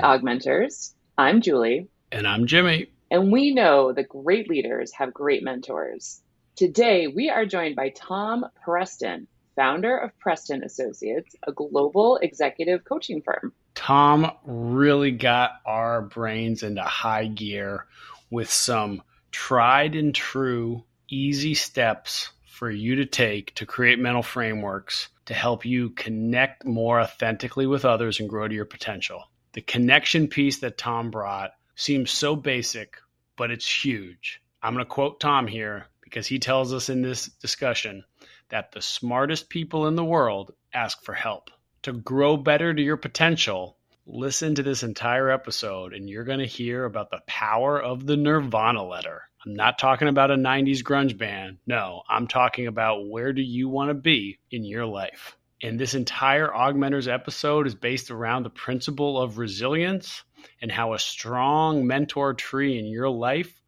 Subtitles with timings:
[0.00, 0.94] Augmenters.
[1.18, 1.88] I'm Julie.
[2.10, 2.88] And I'm Jimmy.
[3.10, 6.22] And we know that great leaders have great mentors.
[6.56, 9.26] Today, we are joined by Tom Preston,
[9.56, 13.52] founder of Preston Associates, a global executive coaching firm.
[13.74, 17.86] Tom really got our brains into high gear
[18.30, 25.08] with some tried and true, easy steps for you to take to create mental frameworks
[25.24, 29.29] to help you connect more authentically with others and grow to your potential.
[29.52, 32.98] The connection piece that Tom brought seems so basic,
[33.36, 34.40] but it's huge.
[34.62, 38.04] I'm going to quote Tom here because he tells us in this discussion
[38.50, 41.50] that the smartest people in the world ask for help.
[41.82, 43.76] To grow better to your potential,
[44.06, 48.16] listen to this entire episode and you're going to hear about the power of the
[48.16, 49.22] Nirvana letter.
[49.44, 51.58] I'm not talking about a 90s grunge band.
[51.66, 55.36] No, I'm talking about where do you want to be in your life.
[55.62, 60.22] And this entire Augmenters episode is based around the principle of resilience
[60.62, 63.60] and how a strong mentor tree in your life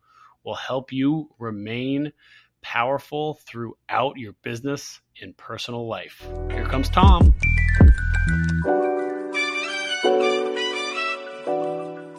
[0.43, 2.13] will help you remain
[2.63, 6.27] powerful throughout your business and personal life.
[6.51, 7.35] Here comes Tom.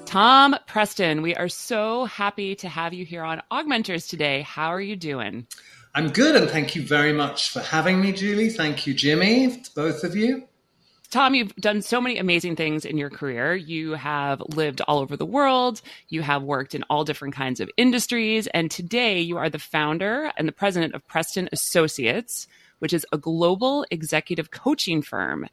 [0.06, 4.44] Tom Preston, we are so happy to have you here on Augmenters today.
[4.44, 5.48] How are you doing?
[5.96, 8.50] I'm good, and thank you very much for having me, Julie.
[8.50, 10.48] Thank you, Jimmy, to both of you.
[11.12, 13.54] Tom, you've done so many amazing things in your career.
[13.54, 15.84] You have lived all over the world.
[16.10, 18.48] You have worked in all different kinds of industries.
[18.48, 22.48] And today you are the founder and the president of Preston Associates,
[22.80, 25.48] which is a global executive coaching firm.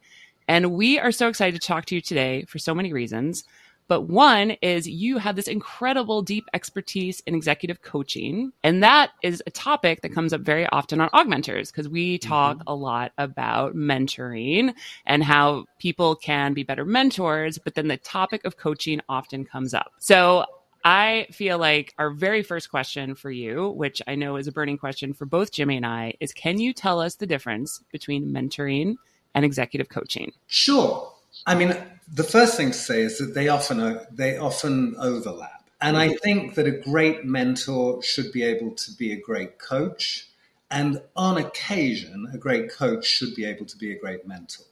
[0.47, 3.43] And we are so excited to talk to you today for so many reasons.
[3.87, 8.53] But one is you have this incredible deep expertise in executive coaching.
[8.63, 12.57] And that is a topic that comes up very often on Augmenters because we talk
[12.57, 12.69] mm-hmm.
[12.69, 14.73] a lot about mentoring
[15.05, 17.57] and how people can be better mentors.
[17.57, 19.91] But then the topic of coaching often comes up.
[19.99, 20.45] So
[20.83, 24.77] I feel like our very first question for you, which I know is a burning
[24.77, 28.95] question for both Jimmy and I, is can you tell us the difference between mentoring
[29.35, 30.31] and executive coaching?
[30.47, 31.13] Sure.
[31.45, 31.75] I mean,
[32.13, 36.17] the first thing to say is that they often they often overlap, and I mm-hmm.
[36.17, 40.27] think that a great mentor should be able to be a great coach,
[40.69, 44.65] and on occasion, a great coach should be able to be a great mentor.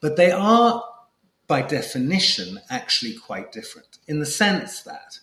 [0.00, 0.84] But they are,
[1.46, 5.18] by definition, actually quite different in the sense that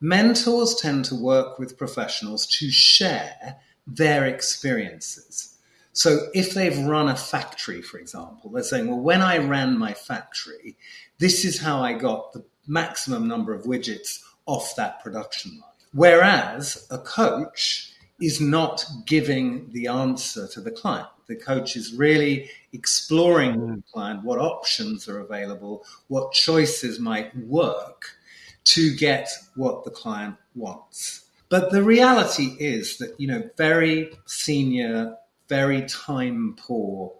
[0.00, 3.56] mentors tend to work with professionals to share
[3.86, 5.51] their experiences
[5.92, 9.92] so if they've run a factory, for example, they're saying, well, when I ran my
[9.92, 10.76] factory,
[11.18, 15.70] this is how I got the maximum number of widgets off that production line.
[15.92, 21.08] Whereas a coach is not giving the answer to the client.
[21.26, 23.92] The coach is really exploring with the mm.
[23.92, 28.16] client what options are available, what choices might work
[28.64, 31.24] to get what the client wants.
[31.48, 35.16] But the reality is that, you know, very senior
[35.52, 37.12] very time poor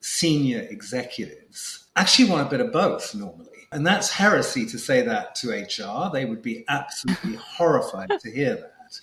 [0.00, 3.48] senior executives actually want a bit of both normally.
[3.72, 6.12] And that's heresy to say that to HR.
[6.12, 9.00] They would be absolutely horrified to hear that.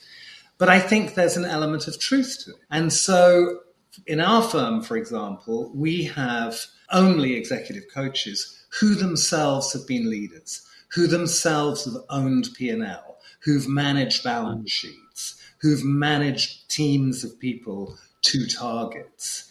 [0.57, 2.61] But I think there's an element of truth to it.
[2.69, 3.59] And so
[4.07, 6.55] in our firm, for example, we have
[6.93, 14.23] only executive coaches who themselves have been leaders, who themselves have owned P&L, who've managed
[14.23, 19.47] balance sheets, who've managed teams of people two targets.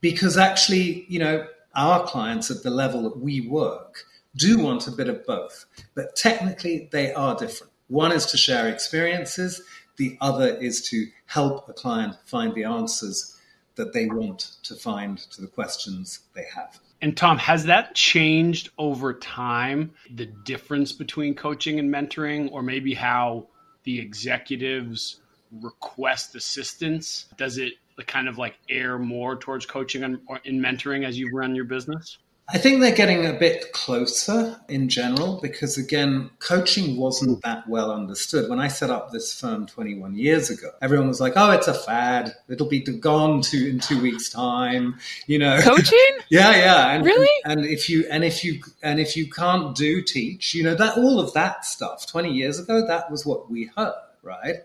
[0.00, 4.04] Because actually, you know, our clients at the level that we work
[4.36, 7.72] do want a bit of both, but technically they are different.
[7.88, 9.62] One is to share experiences,
[9.96, 13.38] the other is to help a client find the answers
[13.76, 16.80] that they want to find to the questions they have.
[17.00, 22.94] And Tom, has that changed over time, the difference between coaching and mentoring, or maybe
[22.94, 23.48] how
[23.82, 25.20] the executives
[25.60, 27.26] request assistance?
[27.36, 31.54] Does it kind of like air more towards coaching and, in mentoring as you run
[31.54, 32.18] your business?
[32.46, 37.90] I think they're getting a bit closer in general because, again, coaching wasn't that well
[37.90, 38.50] understood.
[38.50, 41.74] When I set up this firm 21 years ago, everyone was like, "Oh, it's a
[41.74, 42.34] fad.
[42.50, 45.98] It'll be gone to in two weeks' time." You know, coaching.
[46.28, 46.90] yeah, yeah.
[46.90, 47.30] And, really?
[47.46, 50.74] And, and if you and if you and if you can't do teach, you know
[50.74, 54.56] that all of that stuff 20 years ago, that was what we heard, right?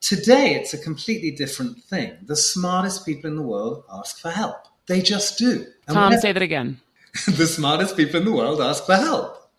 [0.00, 2.16] Today, it's a completely different thing.
[2.22, 4.56] The smartest people in the world ask for help.
[4.86, 5.66] They just do.
[5.86, 6.80] And Tom, say that again.
[7.26, 9.50] the smartest people in the world ask for help.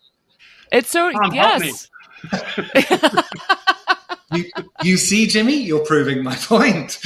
[0.72, 1.88] It's so, Tom, yes.
[4.32, 4.44] you,
[4.82, 6.98] you see, Jimmy, you're proving my point.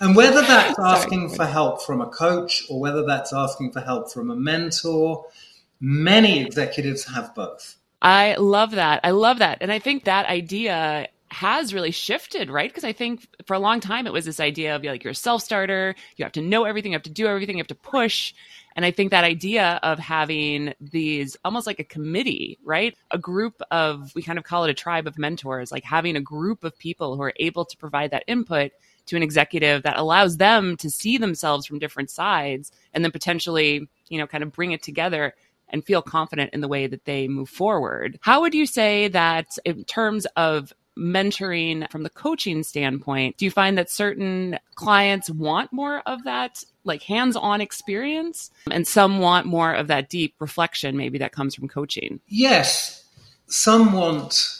[0.00, 4.12] and whether that's asking for help from a coach or whether that's asking for help
[4.12, 5.24] from a mentor,
[5.80, 7.76] many executives have both.
[8.02, 9.00] I love that.
[9.04, 9.58] I love that.
[9.60, 12.68] And I think that idea has really shifted, right?
[12.68, 15.14] Because I think for a long time it was this idea of like you're a
[15.14, 17.74] self starter, you have to know everything, you have to do everything, you have to
[17.74, 18.34] push.
[18.74, 22.94] And I think that idea of having these almost like a committee, right?
[23.12, 26.20] A group of, we kind of call it a tribe of mentors, like having a
[26.20, 28.72] group of people who are able to provide that input
[29.06, 33.88] to an executive that allows them to see themselves from different sides and then potentially,
[34.08, 35.34] you know, kind of bring it together
[35.72, 38.18] and feel confident in the way that they move forward.
[38.22, 43.50] How would you say that in terms of mentoring from the coaching standpoint, do you
[43.50, 49.72] find that certain clients want more of that like hands-on experience and some want more
[49.72, 52.20] of that deep reflection maybe that comes from coaching?
[52.26, 53.04] Yes.
[53.46, 54.58] Some want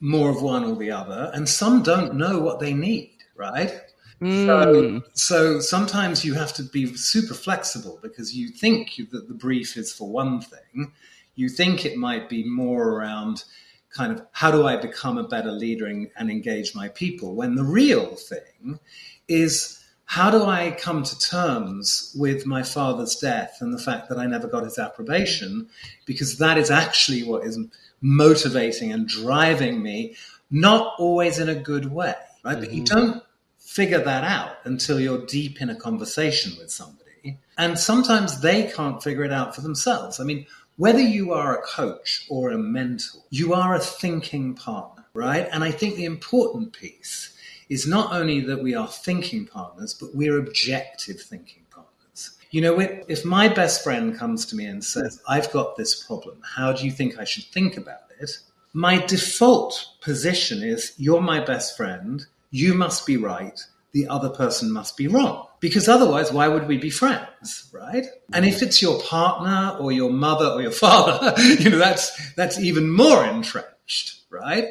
[0.00, 3.80] more of one or the other and some don't know what they need, right?
[4.24, 4.46] Mm.
[4.46, 9.76] So, so sometimes you have to be super flexible because you think that the brief
[9.76, 10.92] is for one thing.
[11.34, 13.44] You think it might be more around
[13.90, 17.34] kind of how do I become a better leader and, engage my people?
[17.34, 18.80] When the real thing
[19.28, 24.18] is how do I come to terms with my father's death and the fact that
[24.18, 25.68] I never got his approbation?
[26.06, 27.58] Because that is actually what is
[28.00, 30.16] motivating and driving me,
[30.50, 32.56] not always in a good way, right?
[32.56, 32.60] Mm-hmm.
[32.60, 32.94] But you mm-hmm.
[32.94, 33.22] don't
[33.64, 37.38] figure that out until you're deep in a conversation with somebody.
[37.56, 40.20] And sometimes they can't figure it out for themselves.
[40.20, 40.46] I mean,
[40.76, 45.48] whether you are a coach or a mentor, you are a thinking partner, right?
[45.50, 47.36] And I think the important piece
[47.68, 52.36] is not only that we are thinking partners, but we're objective thinking partners.
[52.50, 56.42] You know, if my best friend comes to me and says, I've got this problem,
[56.44, 58.30] how do you think I should think about it?
[58.74, 63.60] My default position is, You're my best friend, you must be right,
[63.90, 65.48] the other person must be wrong.
[65.58, 68.06] Because otherwise, why would we be friends, right?
[68.32, 72.60] And if it's your partner or your mother or your father, you know, that's, that's
[72.60, 74.68] even more entrenched, right?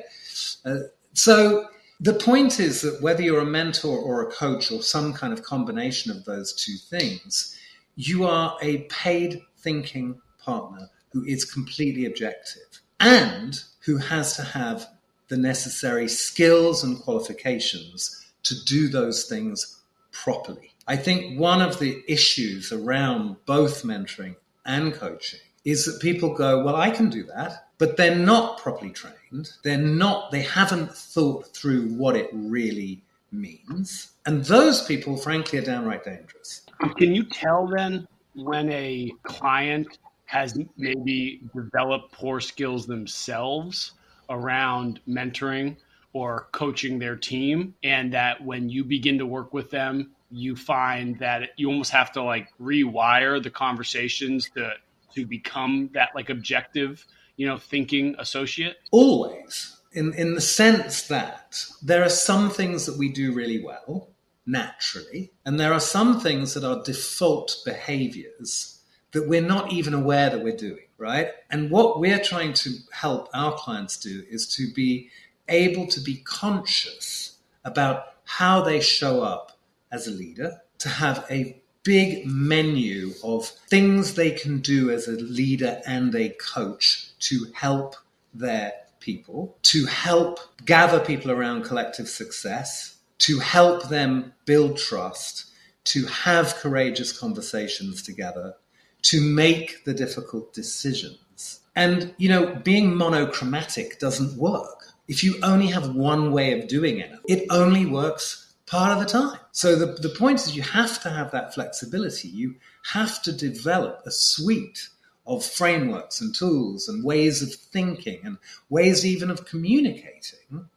[0.64, 0.78] Uh,
[1.12, 1.68] so
[2.00, 5.44] the point is that whether you're a mentor or a coach or some kind of
[5.44, 7.60] combination of those two things,
[7.98, 14.88] you are a paid thinking partner who is completely objective and who has to have
[15.28, 19.82] the necessary skills and qualifications to do those things
[20.12, 20.74] properly.
[20.88, 24.36] I think one of the issues around both mentoring
[24.66, 28.92] and coaching is that people go, Well, I can do that, but they're not properly
[28.92, 29.52] trained.
[29.64, 34.12] They're not, they haven't thought through what it really means.
[34.26, 36.62] And those people, frankly, are downright dangerous.
[36.98, 43.94] Can you tell then when a client has maybe developed poor skills themselves
[44.30, 45.76] around mentoring
[46.14, 51.20] or coaching their team and that when you begin to work with them you find
[51.20, 54.74] that you almost have to like rewire the conversations to
[55.14, 57.06] to become that like objective
[57.38, 58.78] you know thinking associate.
[58.92, 59.78] Always.
[59.92, 64.10] In in the sense that there are some things that we do really well
[64.46, 68.82] naturally and there are some things that are default behaviors
[69.14, 71.32] that we're not even aware that we're doing right?
[71.52, 75.10] And what we're trying to help our clients do is to be
[75.50, 79.52] able to be conscious about how they show up
[79.92, 85.12] as a leader, to have a big menu of things they can do as a
[85.12, 87.98] leader and a coach to help
[88.34, 95.52] their people, to help gather people around collective success, to help them build trust,
[95.84, 98.56] to have courageous conversations together,
[99.04, 101.62] to make the difficult decisions.
[101.76, 107.00] And, you know, being monochromatic doesn't work if you only have one way of doing
[107.00, 109.40] it, it only works part of the time.
[109.52, 112.30] So the, the point is you have to have that flexibility.
[112.30, 112.56] You
[112.92, 114.88] have to develop a suite
[115.26, 118.38] of frameworks and tools and ways of thinking and
[118.70, 120.70] ways even of communicating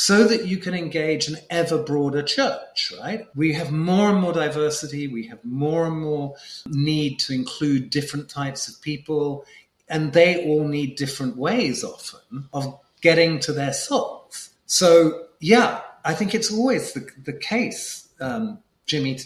[0.00, 3.26] so that you can engage an ever broader church, right?
[3.34, 6.36] We have more and more diversity, we have more and more
[6.68, 9.44] need to include different types of people,
[9.88, 14.50] and they all need different ways often of getting to their souls.
[14.66, 19.18] So, yeah, I think it's always the, the case, um, Jimmy,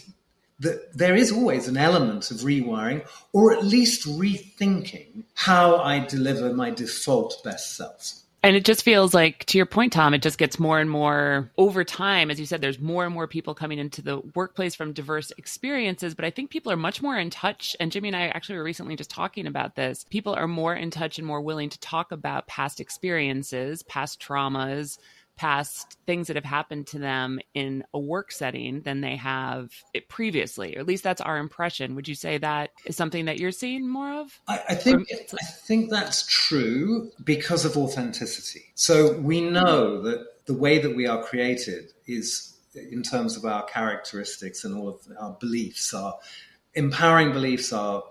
[0.59, 6.51] that there is always an element of rewiring or at least rethinking how I deliver
[6.51, 8.22] my default best self.
[8.45, 11.49] And it just feels like, to your point, Tom, it just gets more and more
[11.57, 12.29] over time.
[12.29, 16.13] As you said, there's more and more people coming into the workplace from diverse experiences,
[16.13, 17.73] but I think people are much more in touch.
[17.79, 20.05] And Jimmy and I actually were recently just talking about this.
[20.09, 24.97] People are more in touch and more willing to talk about past experiences, past traumas,
[25.35, 29.71] past things that have happened to them in a work setting than they have
[30.07, 30.75] previously.
[30.75, 31.95] Or at least that's our impression.
[31.95, 34.39] Would you say that is something that you're seeing more of?
[34.47, 38.71] I, I think I think that's true because of authenticity.
[38.75, 43.63] So we know that the way that we are created is in terms of our
[43.63, 46.17] characteristics and all of our beliefs, our
[46.73, 48.03] empowering beliefs, our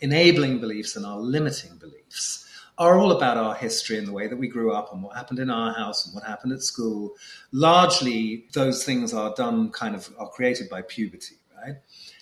[0.00, 2.47] enabling beliefs, and our limiting beliefs
[2.78, 5.38] are all about our history and the way that we grew up and what happened
[5.38, 7.14] in our house and what happened at school.
[7.52, 11.76] Largely, those things are done kind of are created by puberty, right?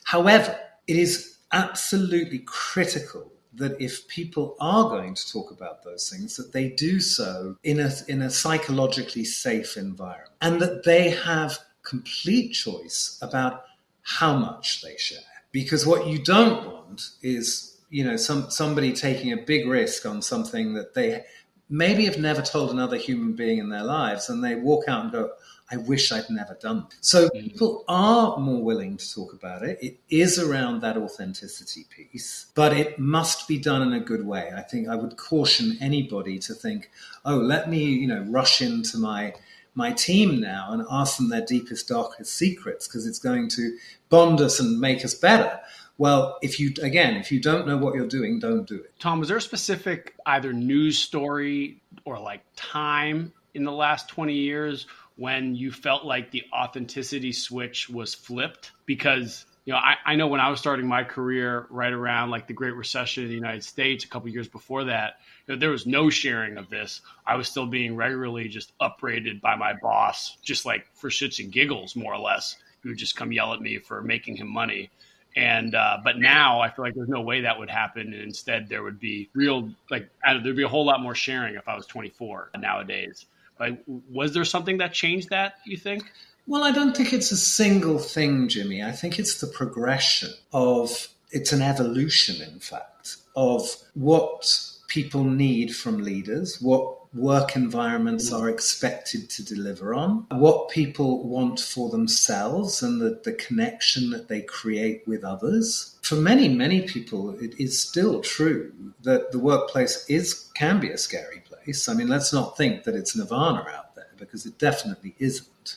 [0.04, 6.36] However, it is absolutely critical that if people are going to talk about those things,
[6.36, 11.58] that they do so in a, in a psychologically safe environment and that they have
[11.82, 13.64] complete choice about
[14.02, 15.18] how much they share.
[15.52, 20.20] Because what you don't want is you know some somebody taking a big risk on
[20.20, 21.24] something that they
[21.70, 25.12] maybe have never told another human being in their lives and they walk out and
[25.12, 25.30] go
[25.68, 26.86] I wish I'd never done.
[27.00, 27.42] So mm.
[27.42, 29.78] people are more willing to talk about it.
[29.82, 34.52] It is around that authenticity piece, but it must be done in a good way.
[34.56, 36.90] I think I would caution anybody to think,
[37.24, 39.34] oh, let me, you know, rush into my
[39.74, 43.76] my team now and ask them their deepest, darkest secrets because it's going to
[44.08, 45.60] bond us and make us better.
[45.98, 48.92] Well, if you again, if you don't know what you're doing, don't do it.
[48.98, 54.34] Tom, was there a specific either news story or like time in the last 20
[54.34, 54.86] years
[55.16, 58.72] when you felt like the authenticity switch was flipped?
[58.84, 62.46] Because you know, I, I know when I was starting my career right around like
[62.46, 65.70] the Great Recession in the United States, a couple years before that, you know, there
[65.70, 67.00] was no sharing of this.
[67.26, 71.50] I was still being regularly just upbraided by my boss, just like for shits and
[71.50, 72.54] giggles, more or less.
[72.82, 74.90] He would just come yell at me for making him money.
[75.36, 78.70] And uh, but now I feel like there's no way that would happen, and instead
[78.70, 81.86] there would be real like there'd be a whole lot more sharing if I was
[81.86, 83.26] 24 nowadays.
[83.60, 85.56] Like, was there something that changed that?
[85.66, 86.04] You think?
[86.46, 88.82] Well, I don't think it's a single thing, Jimmy.
[88.82, 94.50] I think it's the progression of it's an evolution, in fact, of what
[94.88, 101.60] people need from leaders, what work environments are expected to deliver on, what people want
[101.60, 105.98] for themselves, and the, the connection that they create with others.
[106.02, 108.72] For many, many people, it is still true
[109.02, 111.88] that the workplace is can be a scary place.
[111.88, 115.76] I mean, let's not think that it's nirvana out there because it definitely isn't.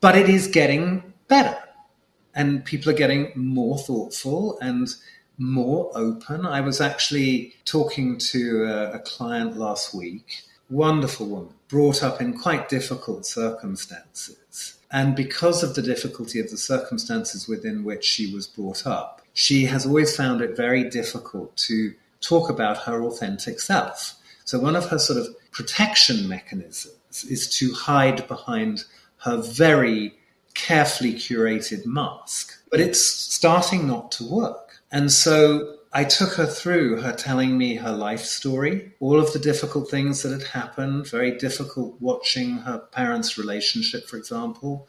[0.00, 1.58] But it is getting better,
[2.34, 4.88] and people are getting more thoughtful and
[5.38, 6.46] more open.
[6.46, 12.38] I was actually talking to a, a client last week wonderful woman, brought up in
[12.38, 14.78] quite difficult circumstances.
[14.90, 19.66] And because of the difficulty of the circumstances within which she was brought up, she
[19.66, 24.14] has always found it very difficult to talk about her authentic self.
[24.44, 28.84] So, one of her sort of protection mechanisms is to hide behind
[29.18, 30.14] her very
[30.54, 32.52] carefully curated mask.
[32.70, 34.65] But it's starting not to work.
[34.96, 39.38] And so I took her through her telling me her life story, all of the
[39.38, 44.88] difficult things that had happened, very difficult watching her parents' relationship, for example.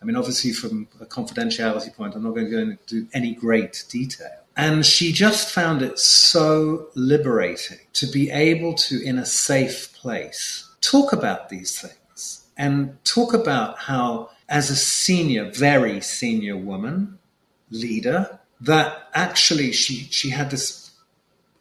[0.00, 3.84] I mean, obviously, from a confidentiality point, I'm not going to go into any great
[3.88, 4.44] detail.
[4.56, 10.70] And she just found it so liberating to be able to, in a safe place,
[10.80, 17.18] talk about these things and talk about how, as a senior, very senior woman,
[17.70, 20.90] leader, that actually she, she had this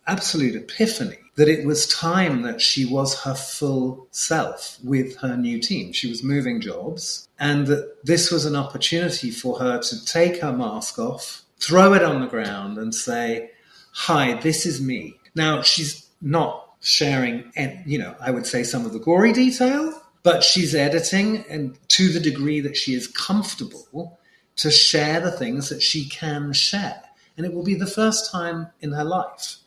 [0.07, 5.59] absolute epiphany that it was time that she was her full self with her new
[5.59, 5.93] team.
[5.93, 10.51] She was moving jobs, and that this was an opportunity for her to take her
[10.51, 13.51] mask off, throw it on the ground, and say,
[13.93, 15.15] Hi, this is me.
[15.35, 20.01] Now, she's not sharing, and you know, I would say some of the gory detail,
[20.23, 24.19] but she's editing, and to the degree that she is comfortable
[24.57, 27.01] to share the things that she can share.
[27.37, 29.57] And it will be the first time in her life.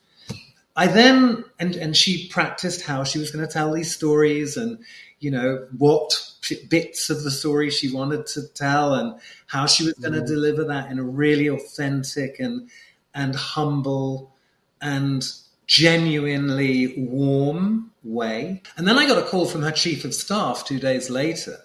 [0.77, 4.79] I then, and, and she practiced how she was going to tell these stories and,
[5.21, 6.13] you know, what
[6.69, 10.27] bits of the story she wanted to tell and how she was going to mm-hmm.
[10.27, 12.71] deliver that in a really authentic and,
[13.15, 14.35] and humble
[14.81, 15.33] and
[15.67, 18.63] genuinely warm way.
[18.77, 21.59] And then I got a call from her chief of staff two days later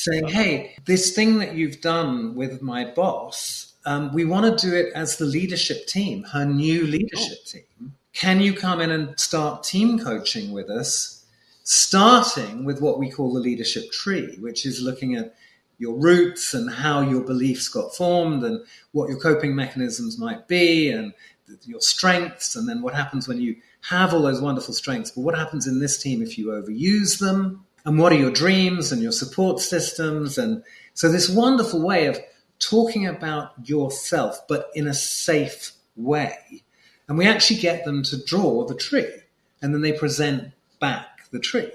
[0.00, 4.74] saying, hey, this thing that you've done with my boss, um, we want to do
[4.74, 7.50] it as the leadership team, her new leadership oh.
[7.50, 7.94] team.
[8.14, 11.26] Can you come in and start team coaching with us,
[11.64, 15.34] starting with what we call the leadership tree, which is looking at
[15.78, 20.90] your roots and how your beliefs got formed and what your coping mechanisms might be
[20.90, 21.12] and
[21.64, 25.36] your strengths and then what happens when you have all those wonderful strengths but what
[25.36, 29.12] happens in this team if you overuse them And what are your dreams and your
[29.12, 30.38] support systems?
[30.38, 30.62] And
[30.94, 32.18] so, this wonderful way of
[32.58, 36.62] talking about yourself, but in a safe way.
[37.08, 39.10] And we actually get them to draw the tree,
[39.62, 41.72] and then they present back the tree.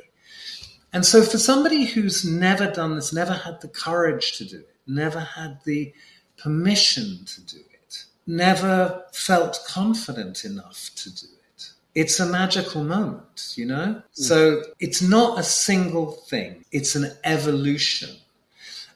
[0.94, 4.76] And so, for somebody who's never done this, never had the courage to do it,
[4.88, 5.94] never had the
[6.38, 11.28] permission to do it, never felt confident enough to do
[11.96, 13.96] it's a magical moment, you know?
[13.96, 14.04] Mm.
[14.12, 18.10] So, it's not a single thing, it's an evolution.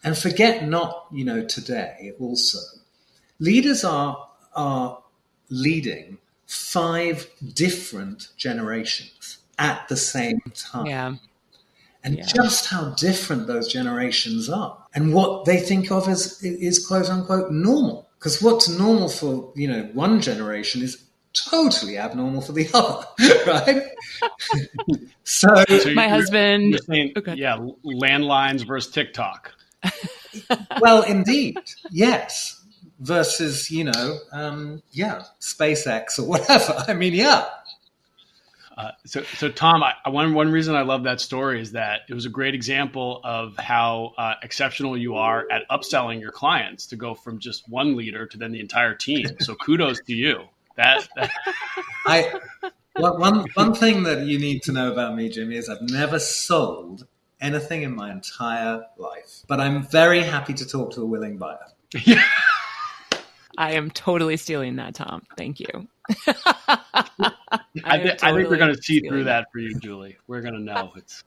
[0.03, 2.60] And forget not, you know, today also.
[3.39, 5.01] Leaders are, are
[5.50, 10.86] leading five different generations at the same time.
[10.86, 11.15] Yeah.
[12.03, 12.25] And yeah.
[12.25, 17.51] just how different those generations are and what they think of as is quote unquote
[17.51, 18.10] normal.
[18.18, 23.05] Because what's normal for, you know, one generation is totally abnormal for the other,
[23.51, 23.83] right?
[25.24, 25.48] so,
[25.79, 27.36] so, my husband, saying, okay.
[27.36, 29.53] yeah, landlines versus TikTok.
[30.79, 31.57] well, indeed,
[31.91, 32.55] yes.
[33.00, 36.83] Versus, you know, um, yeah, SpaceX or whatever.
[36.88, 37.45] I mean, yeah.
[38.77, 42.13] Uh, so, so Tom, I, one one reason I love that story is that it
[42.13, 46.95] was a great example of how uh, exceptional you are at upselling your clients to
[46.95, 49.25] go from just one leader to then the entire team.
[49.41, 50.45] So, kudos to you.
[50.79, 51.31] That, that...
[52.05, 52.39] I
[52.95, 57.05] one one thing that you need to know about me, Jimmy, is I've never sold
[57.41, 61.57] anything in my entire life, but I'm very happy to talk to a willing buyer.
[61.93, 62.24] Yeah.
[63.57, 65.25] I am totally stealing that, Tom.
[65.36, 65.67] Thank you.
[66.27, 66.81] I,
[67.83, 70.17] I, th- totally I, think we're going to see through that for you, Julie.
[70.27, 71.25] We're going to know it's.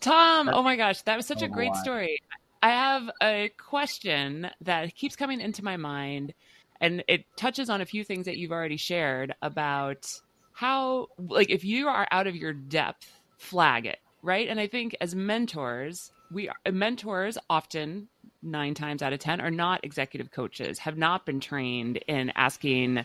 [0.00, 2.18] Tom, oh my gosh, that was such a great story.
[2.62, 6.34] I have a question that keeps coming into my mind,
[6.80, 10.06] and it touches on a few things that you've already shared about
[10.52, 14.48] how, like, if you are out of your depth, flag it, right?
[14.48, 18.08] And I think as mentors, we are, mentors often
[18.42, 23.04] nine times out of ten are not executive coaches, have not been trained in asking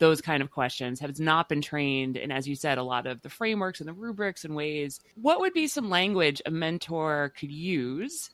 [0.00, 3.20] those kind of questions has not been trained and as you said a lot of
[3.22, 7.52] the frameworks and the rubrics and ways what would be some language a mentor could
[7.52, 8.30] use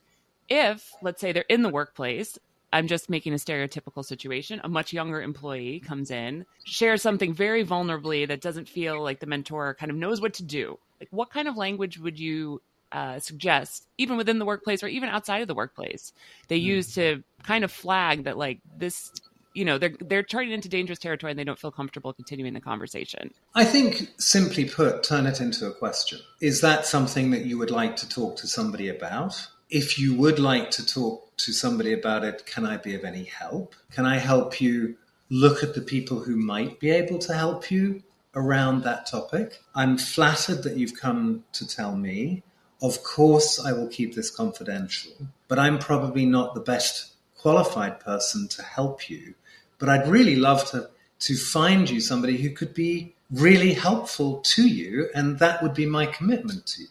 [0.49, 2.39] if let's say they're in the workplace
[2.73, 4.61] i'm just making a stereotypical situation.
[4.63, 9.25] A much younger employee comes in shares something very vulnerably that doesn't feel like the
[9.25, 10.77] mentor kind of knows what to do.
[10.99, 15.09] Like what kind of language would you uh, suggest, even within the workplace or even
[15.09, 16.13] outside of the workplace,
[16.47, 16.63] they mm.
[16.63, 19.11] use to kind of flag that like this
[19.53, 22.61] you know they're they're turning into dangerous territory and they don't feel comfortable continuing the
[22.61, 23.33] conversation.
[23.55, 26.19] I think simply put turn it into a question.
[26.41, 30.39] Is that something that you would like to talk to somebody about if you would
[30.39, 33.75] like to talk to somebody about it can i be of any help?
[33.91, 34.95] Can i help you
[35.29, 38.03] look at the people who might be able to help you
[38.35, 39.61] around that topic?
[39.75, 42.43] I'm flattered that you've come to tell me.
[42.81, 45.13] Of course i will keep this confidential
[45.47, 49.33] but i'm probably not the best qualified person to help you
[49.79, 54.67] but I'd really love to to find you somebody who could be really helpful to
[54.67, 56.87] you, and that would be my commitment to you.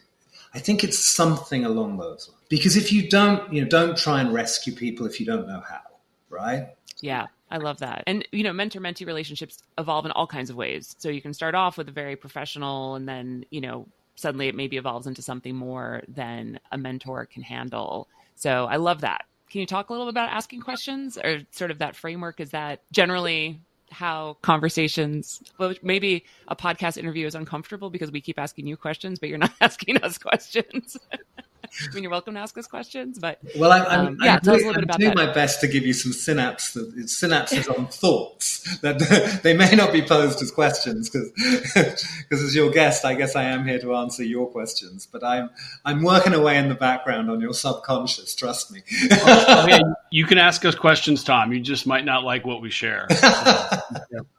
[0.57, 2.41] I think it's something along those lines.
[2.49, 5.61] Because if you don't, you know, don't try and rescue people if you don't know
[5.61, 5.81] how,
[6.29, 6.69] right?
[6.99, 7.27] Yeah.
[7.49, 8.03] I love that.
[8.07, 10.95] And you know, mentor mentee relationships evolve in all kinds of ways.
[10.97, 14.55] So you can start off with a very professional and then, you know, suddenly it
[14.55, 18.07] maybe evolves into something more than a mentor can handle.
[18.35, 19.25] So I love that.
[19.49, 22.39] Can you talk a little bit about asking questions or sort of that framework?
[22.39, 28.37] Is that generally how conversations well maybe a podcast interview is uncomfortable because we keep
[28.37, 30.97] asking you questions but you're not asking us questions
[31.91, 34.39] I mean, you're welcome to ask us questions, but well, I'm, I'm, um, yeah, I'm,
[34.39, 39.55] doing, I'm doing my best to give you some synapse synapses on thoughts that they
[39.55, 43.65] may not be posed as questions because because as your guest, I guess I am
[43.65, 45.49] here to answer your questions, but I'm
[45.85, 48.35] I'm working away in the background on your subconscious.
[48.35, 48.81] Trust me.
[49.11, 49.79] oh, yeah,
[50.11, 51.53] you can ask us questions, Tom.
[51.53, 53.07] You just might not like what we share.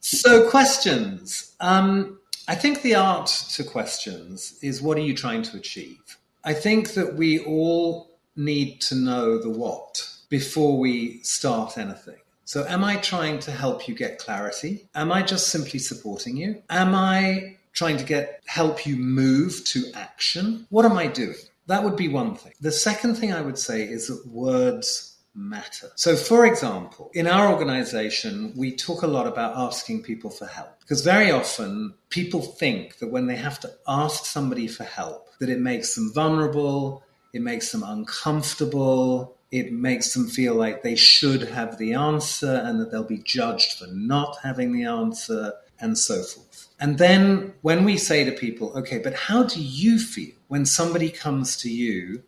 [0.00, 1.54] so, questions.
[1.60, 6.18] Um, I think the art to questions is what are you trying to achieve?
[6.44, 12.18] I think that we all need to know the what before we start anything.
[12.44, 14.88] So, am I trying to help you get clarity?
[14.94, 16.62] Am I just simply supporting you?
[16.70, 20.66] Am I trying to get help you move to action?
[20.70, 21.36] What am I doing?
[21.66, 22.52] That would be one thing.
[22.60, 25.90] The second thing I would say is that words matter.
[25.94, 30.80] So, for example, in our organization, we talk a lot about asking people for help
[30.80, 35.48] because very often people think that when they have to ask somebody for help, that
[35.48, 41.42] it makes them vulnerable, it makes them uncomfortable, it makes them feel like they should
[41.42, 46.22] have the answer and that they'll be judged for not having the answer and so
[46.22, 46.68] forth.
[46.80, 51.10] And then when we say to people, okay, but how do you feel when somebody
[51.10, 52.22] comes to you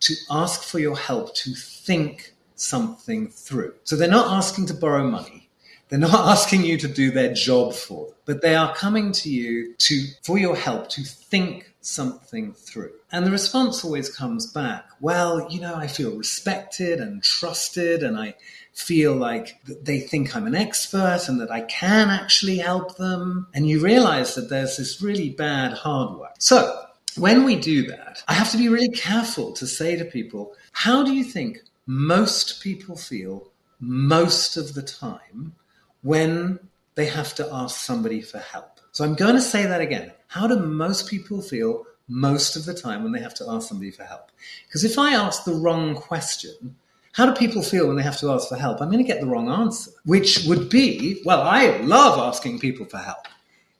[0.00, 3.74] to ask for your help to think something through.
[3.84, 5.48] So they're not asking to borrow money.
[5.88, 9.30] They're not asking you to do their job for them, but they are coming to
[9.30, 12.92] you to for your help to think something through.
[13.12, 18.18] And the response always comes back, well, you know, I feel respected and trusted and
[18.18, 18.34] I
[18.72, 23.46] feel like they think I'm an expert and that I can actually help them.
[23.54, 26.34] And you realize that there's this really bad hard work.
[26.38, 26.84] So
[27.16, 31.04] when we do that, I have to be really careful to say to people, how
[31.04, 35.54] do you think most people feel most of the time
[36.02, 36.58] when
[36.94, 38.80] they have to ask somebody for help?
[38.92, 40.12] So I'm going to say that again.
[40.28, 43.90] How do most people feel most of the time when they have to ask somebody
[43.90, 44.30] for help?
[44.66, 46.76] Because if I ask the wrong question,
[47.12, 48.80] how do people feel when they have to ask for help?
[48.80, 52.86] I'm going to get the wrong answer, which would be, well, I love asking people
[52.86, 53.28] for help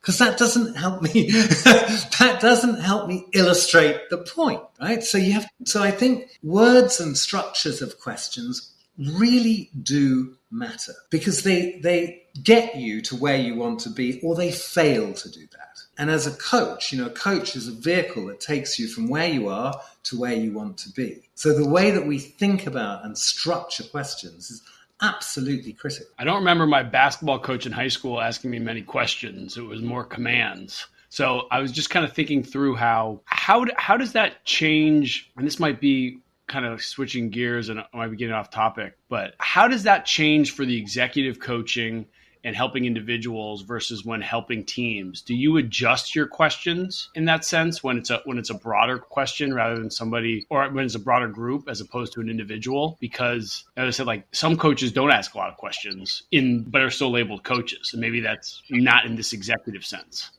[0.05, 5.03] because that doesn't help me that doesn't help me illustrate the point right?
[5.03, 11.43] So you have so i think words and structures of questions really do matter because
[11.43, 15.41] they they get you to where you want to be or they fail to do
[15.51, 15.79] that.
[15.97, 19.09] And as a coach you know a coach is a vehicle that takes you from
[19.09, 21.23] where you are to where you want to be.
[21.33, 24.61] So the way that we think about and structure questions is
[25.01, 26.07] absolutely critical.
[26.17, 29.57] I don't remember my basketball coach in high school asking me many questions.
[29.57, 30.87] It was more commands.
[31.09, 35.31] So I was just kind of thinking through how how how does that change?
[35.37, 38.97] And this might be kind of switching gears and I might be getting off topic,
[39.09, 42.05] but how does that change for the executive coaching
[42.45, 45.21] and helping individuals versus when helping teams.
[45.21, 48.99] Do you adjust your questions in that sense when it's a when it's a broader
[48.99, 52.97] question rather than somebody or when it's a broader group as opposed to an individual?
[53.01, 56.81] Because as i said like some coaches don't ask a lot of questions in but
[56.81, 57.89] are still labeled coaches.
[57.91, 60.29] And maybe that's not in this executive sense.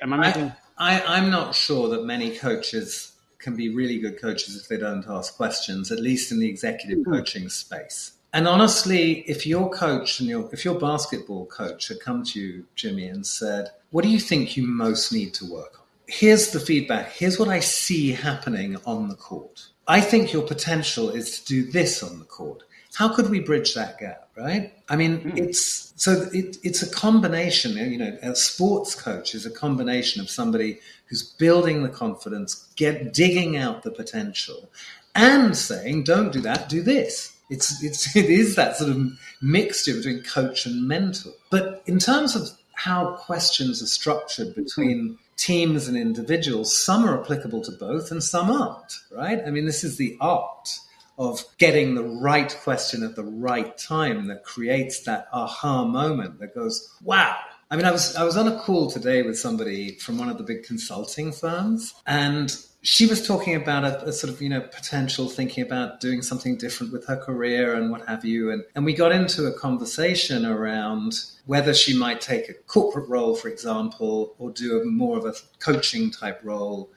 [0.00, 4.20] Am i making I, I, i'm not sure that many coaches can be really good
[4.20, 7.12] coaches if they don't ask questions at least in the executive mm-hmm.
[7.12, 12.24] coaching space and honestly, if your coach and your if your basketball coach had come
[12.24, 15.86] to you, Jimmy, and said, "What do you think you most need to work on?"
[16.06, 17.12] Here's the feedback.
[17.12, 19.68] Here's what I see happening on the court.
[19.88, 22.62] I think your potential is to do this on the court.
[22.94, 24.72] How could we bridge that gap, right?
[24.88, 25.38] I mean, mm.
[25.38, 27.76] it's so it, it's a combination.
[27.76, 33.12] You know, a sports coach is a combination of somebody who's building the confidence, get
[33.12, 34.70] digging out the potential,
[35.14, 39.94] and saying, "Don't do that, do this." It's, it's, it is that sort of mixture
[39.94, 41.32] between coach and mentor.
[41.50, 47.62] But in terms of how questions are structured between teams and individuals, some are applicable
[47.62, 49.40] to both and some aren't, right?
[49.46, 50.78] I mean, this is the art
[51.18, 56.54] of getting the right question at the right time that creates that aha moment that
[56.54, 57.38] goes, wow.
[57.70, 60.38] I mean, I was I was on a call today with somebody from one of
[60.38, 64.60] the big consulting firms, and she was talking about a, a, sort of you know
[64.60, 68.52] potential thinking about doing something different with her career and what have you.
[68.52, 73.34] And, and we got into a conversation around whether she might take a corporate role
[73.34, 76.88] for example or do a more of a coaching type role.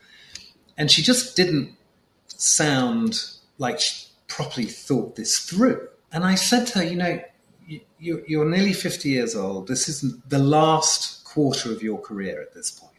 [0.78, 1.76] And she just didn't
[2.28, 3.26] sound
[3.58, 5.88] like she properly thought this through.
[6.12, 7.20] And i said to her you know
[8.00, 12.72] you're nearly 50 years old this is the last quarter of your career at this
[12.72, 12.90] point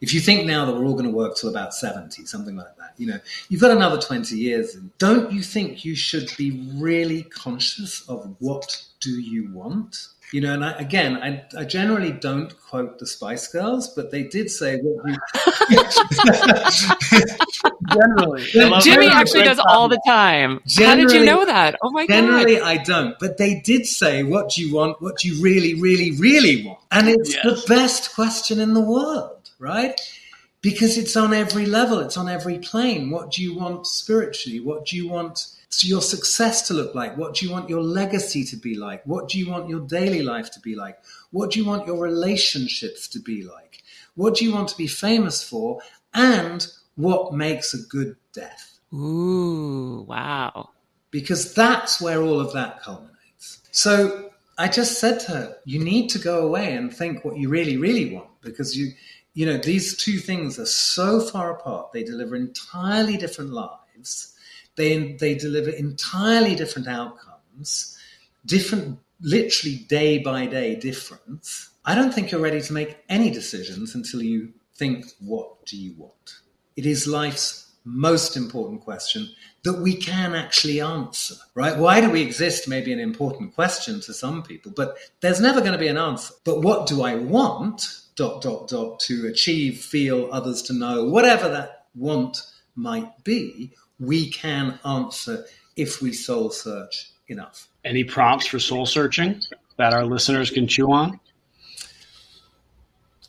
[0.00, 2.74] if you think now that we're all going to work till about 70, something like
[2.78, 4.74] that, you know, you've got another 20 years.
[4.98, 10.08] Don't you think you should be really conscious of what do you want?
[10.32, 14.22] You know, and I, again, I, I, generally don't quote the Spice Girls, but they
[14.22, 15.16] did say what you
[17.92, 18.44] generally.
[18.80, 20.60] Jimmy actually does all the time.
[20.78, 21.76] How did you know that?
[21.82, 22.48] Oh my generally, god!
[22.48, 25.74] Generally, I don't, but they did say what do you want, what do you really,
[25.74, 27.44] really, really want, and it's yes.
[27.44, 30.00] the best question in the world right?
[30.62, 33.10] Because it's on every level, it's on every plane.
[33.10, 34.58] What do you want spiritually?
[34.58, 35.46] What do you want
[35.82, 37.16] your success to look like?
[37.16, 39.04] What do you want your legacy to be like?
[39.04, 40.98] What do you want your daily life to be like?
[41.30, 43.82] What do you want your relationships to be like?
[44.14, 45.80] What do you want to be famous for?
[46.12, 48.80] And what makes a good death?
[48.92, 50.70] Ooh, wow.
[51.10, 53.60] Because that's where all of that culminates.
[53.70, 57.48] So I just said to her, you need to go away and think what you
[57.48, 58.92] really, really want because you
[59.34, 61.92] you know, these two things are so far apart.
[61.92, 64.29] They deliver entirely different lives.
[64.80, 67.98] They, they deliver entirely different outcomes,
[68.46, 71.68] different, literally day by day difference.
[71.84, 75.92] I don't think you're ready to make any decisions until you think, what do you
[75.98, 76.28] want?
[76.76, 79.28] It is life's most important question
[79.64, 81.76] that we can actually answer, right?
[81.76, 82.66] Why do we exist?
[82.66, 86.32] Maybe an important question to some people, but there's never going to be an answer.
[86.44, 88.00] But what do I want?
[88.16, 92.42] dot dot dot to achieve, feel, others to know, whatever that want
[92.74, 95.44] might be, we can answer
[95.76, 97.68] if we soul search enough.
[97.84, 99.40] Any prompts for soul searching
[99.76, 101.20] that our listeners can chew on?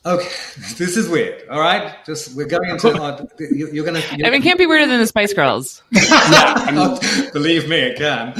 [0.04, 0.24] Okay,
[0.78, 1.48] this is weird.
[1.48, 2.98] All right, just we're going into.
[3.00, 4.02] Our, you're gonna.
[4.16, 5.82] You're, I mean, it can't be weirder than the Spice Girls.
[7.32, 8.34] believe me, it can.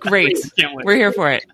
[0.00, 0.38] Great,
[0.84, 1.46] we're here for it.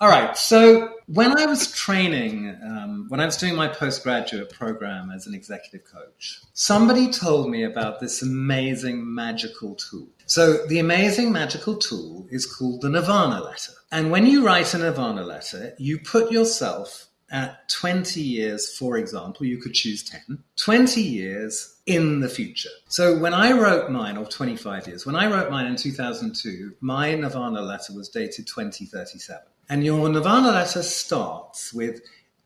[0.00, 0.36] All right.
[0.36, 5.34] So when I was training, um, when I was doing my postgraduate program as an
[5.34, 10.06] executive coach, somebody told me about this amazing magical tool.
[10.26, 13.72] So the amazing magical tool is called the Nirvana letter.
[13.90, 19.46] And when you write a Nirvana letter, you put yourself at 20 years, for example,
[19.46, 22.70] you could choose 10, 20 years in the future.
[22.86, 27.14] So when I wrote mine, or 25 years, when I wrote mine in 2002, my
[27.14, 29.42] Nirvana letter was dated 2037.
[29.68, 32.00] And your Nirvana letter starts with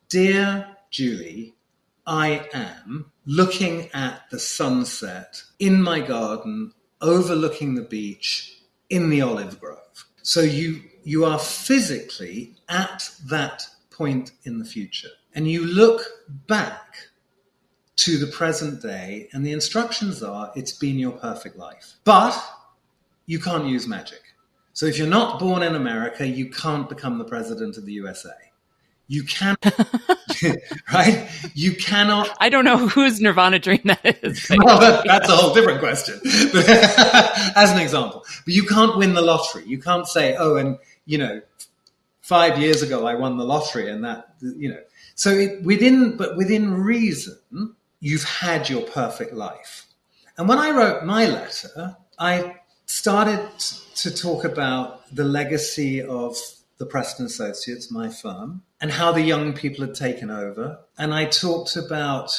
[0.09, 1.55] Dear Julie,
[2.05, 9.59] I am looking at the sunset in my garden, overlooking the beach in the olive
[9.59, 10.05] grove.
[10.21, 15.09] So you, you are physically at that point in the future.
[15.33, 16.01] And you look
[16.47, 16.97] back
[17.95, 21.93] to the present day, and the instructions are it's been your perfect life.
[22.03, 22.37] But
[23.27, 24.22] you can't use magic.
[24.73, 28.31] So if you're not born in America, you can't become the president of the USA.
[29.07, 29.59] You can't,
[30.93, 31.29] right?
[31.53, 32.35] You cannot.
[32.39, 34.47] I don't know whose Nirvana dream that is.
[34.63, 36.19] well, that, that's a whole different question.
[37.55, 39.65] as an example, but you can't win the lottery.
[39.65, 41.41] You can't say, "Oh, and you know,
[42.21, 44.79] five years ago I won the lottery," and that you know.
[45.15, 47.37] So it, within, but within reason,
[47.99, 49.85] you've had your perfect life.
[50.37, 52.55] And when I wrote my letter, I
[52.85, 53.47] started
[53.95, 56.37] to talk about the legacy of
[56.77, 60.79] the Preston Associates, my firm, and how the young people had taken over.
[60.97, 62.31] And I talked about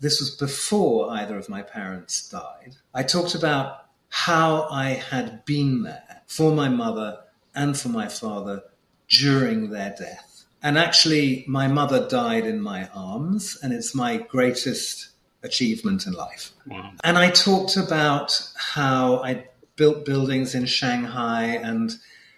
[0.00, 2.76] this was before either of my parents died.
[2.92, 7.20] I talked about how I had been there for my mother
[7.54, 8.62] and for my father
[9.08, 10.44] during their death.
[10.62, 15.10] And actually, my mother died in my arms, and it's my greatest
[15.42, 16.52] achievement in life.
[16.66, 16.92] Wow.
[17.04, 19.44] And I talked about how I
[19.82, 21.96] built buildings in Shanghai and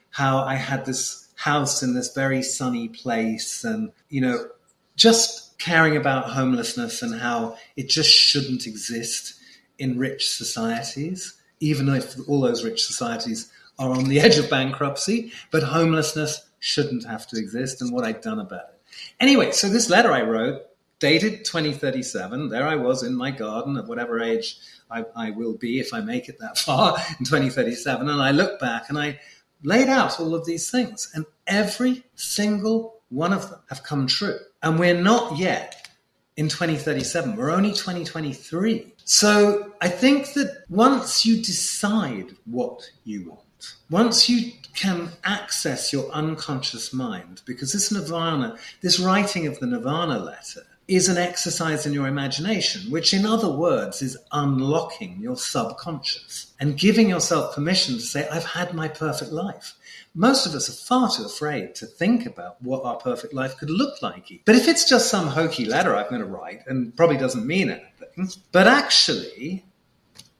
[0.08, 4.48] how I had this house in this very sunny place and, you know,
[4.96, 9.34] just caring about homelessness and how it just shouldn't exist
[9.78, 15.30] in rich societies, even if all those rich societies are on the edge of bankruptcy,
[15.50, 18.80] but homelessness shouldn't have to exist and what I'd done about it.
[19.20, 20.62] Anyway, so this letter I wrote,
[20.98, 24.58] dated 2037, there I was in my garden at whatever age
[24.90, 28.08] I, I will be if I make it that far in 2037.
[28.08, 29.20] And I look back and I
[29.62, 34.38] laid out all of these things, and every single one of them have come true.
[34.62, 35.88] And we're not yet
[36.36, 38.92] in 2037, we're only 2023.
[39.04, 43.40] So I think that once you decide what you want,
[43.88, 50.18] once you can access your unconscious mind, because this nirvana, this writing of the nirvana
[50.18, 56.52] letter, is an exercise in your imagination, which, in other words, is unlocking your subconscious
[56.60, 59.74] and giving yourself permission to say, I've had my perfect life.
[60.14, 63.70] Most of us are far too afraid to think about what our perfect life could
[63.70, 64.30] look like.
[64.44, 67.70] But if it's just some hokey letter I'm going to write and probably doesn't mean
[67.70, 69.64] anything, but actually,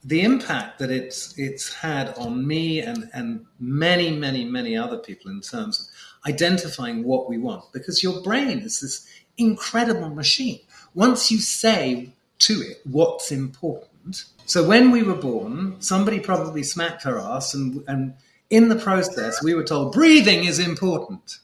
[0.04, 5.30] the impact that it's it's had on me and, and many, many, many other people
[5.30, 10.60] in terms of identifying what we want, because your brain is this incredible machine.
[10.94, 14.24] Once you say to it what's important.
[14.46, 18.14] So when we were born, somebody probably smacked her ass, and, and
[18.50, 21.38] in the process, we were told breathing is important,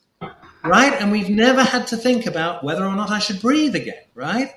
[0.63, 0.93] right?
[1.01, 4.55] And we've never had to think about whether or not I should breathe again, right?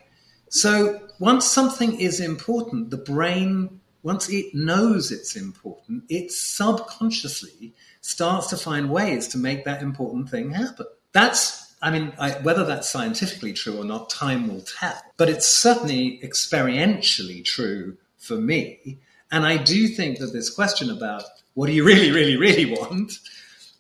[0.50, 8.48] So once something is important, the brain, once it knows it's important, it subconsciously starts
[8.48, 10.86] to find ways to make that important thing happen.
[11.14, 15.00] That's I mean, I, whether that's scientifically true or not, time will tell.
[15.18, 19.00] But it's certainly experientially true for me.
[19.32, 21.24] And I do think that this question about
[21.56, 23.20] what do you really, really, really want,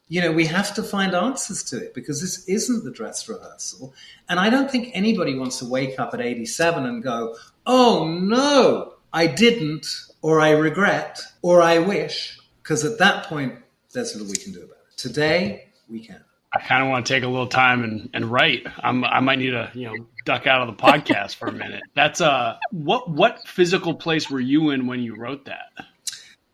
[0.10, 3.94] you know, we have to find answers to it because this isn't the dress rehearsal.
[4.28, 8.96] And I don't think anybody wants to wake up at 87 and go, oh no,
[9.14, 9.88] I didn't,
[10.22, 12.38] or I regret, or I wish.
[12.62, 13.56] Because at that point,
[13.94, 14.98] there's little we can do about it.
[14.98, 16.22] Today, we can.
[16.56, 18.68] I kind of want to take a little time and, and write.
[18.84, 21.82] I'm, I might need to, you know, duck out of the podcast for a minute.
[21.96, 25.72] That's uh, what what physical place were you in when you wrote that?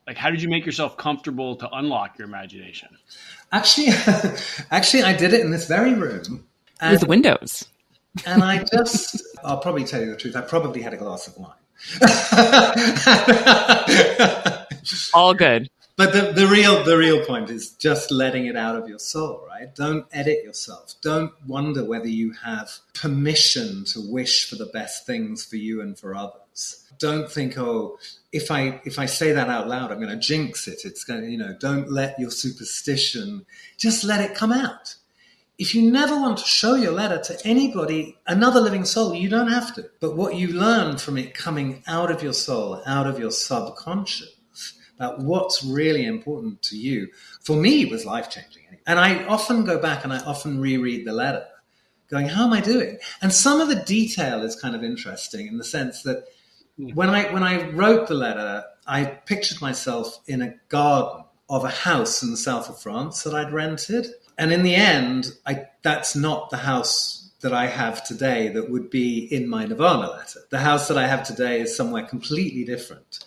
[0.07, 2.89] Like, how did you make yourself comfortable to unlock your imagination?
[3.51, 3.89] Actually,
[4.71, 6.45] actually, I did it in this very room
[6.79, 7.65] and, with windows.
[8.25, 11.37] And I just, I'll probably tell you the truth, I probably had a glass of
[11.37, 11.51] wine.
[15.13, 15.69] All good.
[15.99, 19.45] But the, the real the real point is just letting it out of your soul,
[19.49, 19.75] right?
[19.75, 20.95] Don't edit yourself.
[21.01, 25.99] Don't wonder whether you have permission to wish for the best things for you and
[25.99, 26.89] for others.
[26.99, 27.97] Don't think, oh,
[28.31, 30.85] if I if I say that out loud, I'm going to jinx it.
[30.85, 34.95] It's going to, you know, don't let your superstition just let it come out.
[35.57, 39.51] If you never want to show your letter to anybody, another living soul, you don't
[39.51, 39.89] have to.
[39.99, 44.29] But what you learn from it coming out of your soul, out of your subconscious,
[44.99, 47.07] about what's really important to you,
[47.41, 48.63] for me was life changing.
[48.85, 51.45] And I often go back and I often reread the letter,
[52.09, 52.97] going, How am I doing?
[53.21, 56.25] And some of the detail is kind of interesting in the sense that
[56.77, 56.89] hmm.
[56.89, 61.69] when I when I wrote the letter, I pictured myself in a garden of a
[61.69, 64.07] house in the south of France that I'd rented.
[64.37, 68.89] And in the end, I, that's not the house that I have today that would
[68.89, 70.41] be in my Nirvana letter.
[70.49, 73.19] The house that I have today is somewhere completely different.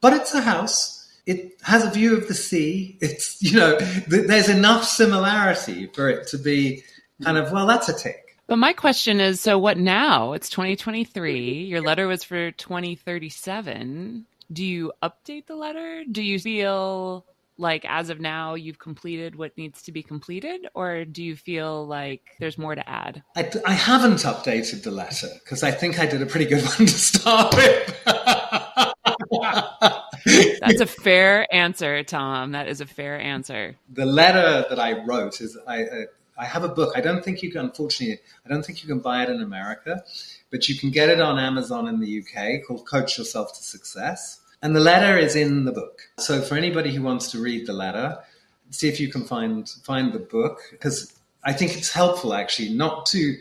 [0.00, 2.98] But it's a house it has a view of the sea.
[3.00, 6.82] It's, you know, th- there's enough similarity for it to be
[7.22, 8.36] kind of, well, that's a tick.
[8.46, 10.32] But my question is so what now?
[10.32, 11.64] It's 2023.
[11.64, 14.26] Your letter was for 2037.
[14.52, 16.02] Do you update the letter?
[16.10, 17.24] Do you feel
[17.60, 21.86] like as of now you've completed what needs to be completed or do you feel
[21.86, 26.06] like there's more to add i, I haven't updated the letter because i think i
[26.06, 27.96] did a pretty good one to start with
[30.24, 32.52] That's a fair answer, Tom.
[32.52, 33.76] That is a fair answer.
[33.92, 36.06] The letter that I wrote is I,
[36.38, 36.92] I have a book.
[36.96, 40.02] I don't think you can, unfortunately, I don't think you can buy it in America,
[40.50, 44.40] but you can get it on Amazon in the UK called Coach Yourself to Success.
[44.62, 46.00] And the letter is in the book.
[46.18, 48.18] So for anybody who wants to read the letter,
[48.70, 51.12] see if you can find find the book because
[51.44, 53.36] I think it's helpful actually not to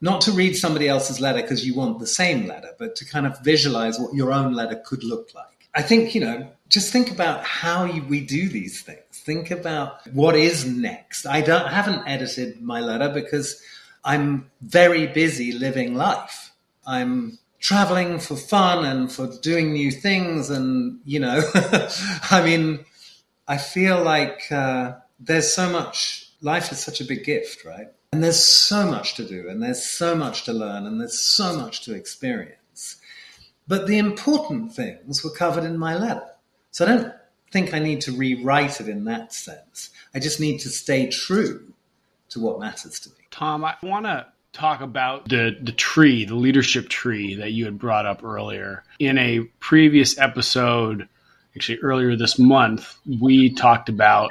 [0.00, 3.26] not to read somebody else's letter because you want the same letter, but to kind
[3.26, 5.57] of visualize what your own letter could look like.
[5.74, 9.00] I think, you know, just think about how you, we do these things.
[9.12, 11.26] Think about what is next.
[11.26, 13.62] I don't haven't edited my letter because
[14.04, 16.52] I'm very busy living life.
[16.86, 21.42] I'm traveling for fun and for doing new things and you know
[22.30, 22.84] i mean
[23.48, 28.22] i feel like uh, there's so much life is such a big gift right and
[28.22, 31.82] there's so much to do and there's so much to learn and there's so much
[31.82, 32.54] to experience
[33.68, 36.26] but the important things were covered in my letter.
[36.70, 37.14] So I don't
[37.52, 39.90] think I need to rewrite it in that sense.
[40.14, 41.72] I just need to stay true
[42.30, 43.16] to what matters to me.
[43.30, 47.78] Tom, I want to talk about the the tree, the leadership tree that you had
[47.78, 48.84] brought up earlier.
[48.98, 51.08] In a previous episode,
[51.54, 54.30] actually earlier this month, we talked about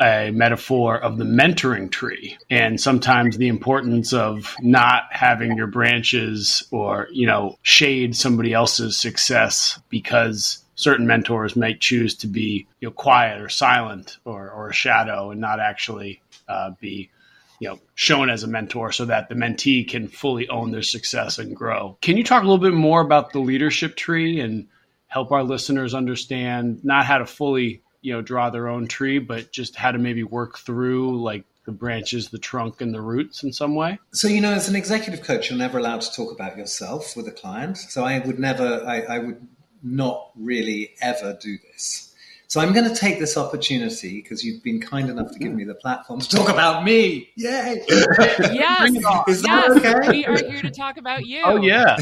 [0.00, 6.62] a metaphor of the mentoring tree and sometimes the importance of not having your branches
[6.70, 12.88] or you know shade somebody else's success because certain mentors might choose to be you
[12.88, 17.10] know quiet or silent or, or a shadow and not actually uh, be
[17.58, 21.38] you know shown as a mentor so that the mentee can fully own their success
[21.38, 21.98] and grow.
[22.00, 24.68] Can you talk a little bit more about the leadership tree and
[25.08, 29.52] help our listeners understand not how to fully you know draw their own tree, but
[29.52, 33.52] just how to maybe work through like the branches, the trunk, and the roots in
[33.52, 33.98] some way?
[34.12, 37.28] So, you know, as an executive coach, you're never allowed to talk about yourself with
[37.28, 37.76] a client.
[37.76, 39.46] So, I would never, I, I would
[39.82, 42.14] not really ever do this.
[42.46, 45.64] So, I'm going to take this opportunity because you've been kind enough to give me
[45.64, 47.28] the platform to talk about me.
[47.36, 47.84] Yay!
[47.88, 48.90] yes,
[49.28, 49.76] Is that yes.
[49.76, 50.08] okay?
[50.08, 51.42] We are here to talk about you.
[51.44, 51.98] Oh, yeah.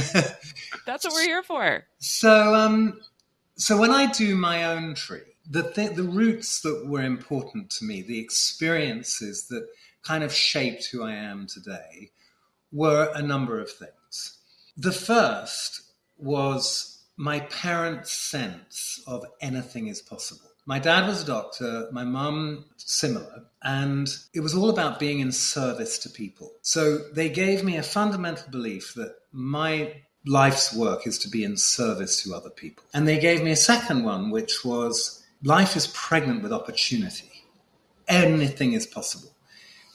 [0.86, 1.82] That's what we're here for.
[1.98, 3.00] So, um,
[3.56, 7.84] so when I do my own tree, the th- the roots that were important to
[7.84, 9.66] me, the experiences that
[10.02, 12.10] kind of shaped who I am today,
[12.72, 14.38] were a number of things.
[14.76, 15.82] The first
[16.18, 20.50] was my parents' sense of anything is possible.
[20.66, 25.30] My dad was a doctor, my mum similar, and it was all about being in
[25.30, 26.52] service to people.
[26.62, 31.56] So they gave me a fundamental belief that my life's work is to be in
[31.56, 32.82] service to other people.
[32.92, 37.44] And they gave me a second one, which was life is pregnant with opportunity.
[38.08, 39.30] Anything is possible.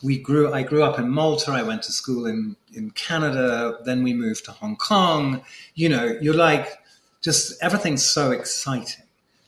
[0.01, 0.51] We grew.
[0.51, 1.51] I grew up in Malta.
[1.51, 3.77] I went to school in in Canada.
[3.85, 5.43] Then we moved to Hong Kong.
[5.75, 6.79] You know, you're like
[7.21, 9.05] just everything's so exciting.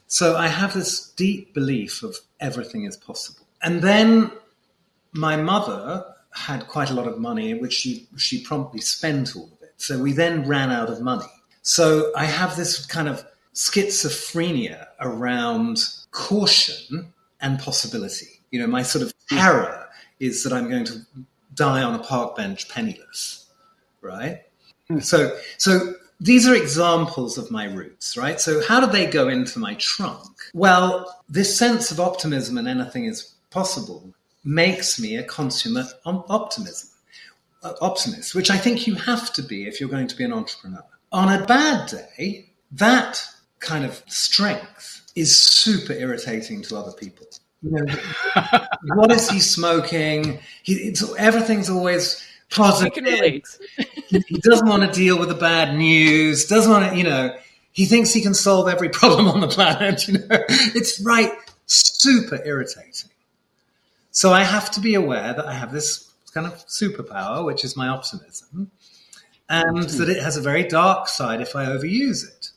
[0.07, 3.47] So I have this deep belief of everything is possible.
[3.63, 4.31] And then
[5.13, 9.61] my mother had quite a lot of money, which she she promptly spent all of
[9.63, 9.73] it.
[9.77, 11.31] So we then ran out of money.
[11.63, 15.79] So I have this kind of schizophrenia around
[16.11, 18.41] caution and possibility.
[18.51, 19.87] You know, my sort of terror
[20.19, 21.01] is that I'm going to
[21.53, 23.45] die on a park bench penniless.
[24.01, 24.41] right?
[24.99, 28.39] So, so these are examples of my roots, right?
[28.39, 30.27] So, how do they go into my trunk?
[30.53, 36.89] Well, this sense of optimism and anything is possible makes me a consummate optimism,
[37.63, 40.33] uh, optimist, which I think you have to be if you're going to be an
[40.33, 40.83] entrepreneur.
[41.11, 43.25] On a bad day, that
[43.63, 47.27] kind of strength is super irritating to other people.
[47.61, 47.95] You know,
[48.95, 50.39] what is he smoking?
[50.63, 53.03] He, everything's always positive.
[53.05, 53.41] I
[54.09, 56.45] he doesn't want to deal with the bad news.
[56.45, 57.35] Doesn't want to, you know.
[57.71, 60.07] He thinks he can solve every problem on the planet.
[60.07, 61.31] You know, it's right,
[61.65, 63.09] super irritating.
[64.11, 67.75] So I have to be aware that I have this kind of superpower, which is
[67.75, 68.69] my optimism,
[69.49, 69.97] and mm-hmm.
[69.97, 72.49] that it has a very dark side if I overuse it,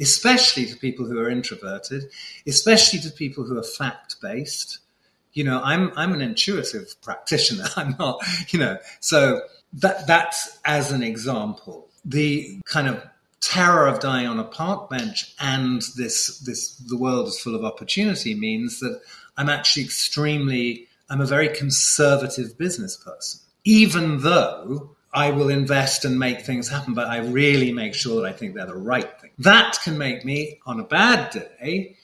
[0.00, 2.10] especially to people who are introverted,
[2.46, 4.78] especially to people who are fact based.
[5.32, 7.66] You know, I'm I'm an intuitive practitioner.
[7.76, 9.42] I'm not, you know, so
[9.74, 11.88] that that's as an example.
[12.04, 13.02] The kind of
[13.40, 17.64] terror of dying on a park bench and this this the world is full of
[17.64, 19.00] opportunity means that
[19.36, 26.18] I'm actually extremely I'm a very conservative business person, even though I will invest and
[26.18, 29.30] make things happen, but I really make sure that I think they're the right thing.
[29.38, 31.96] That can make me, on a bad day,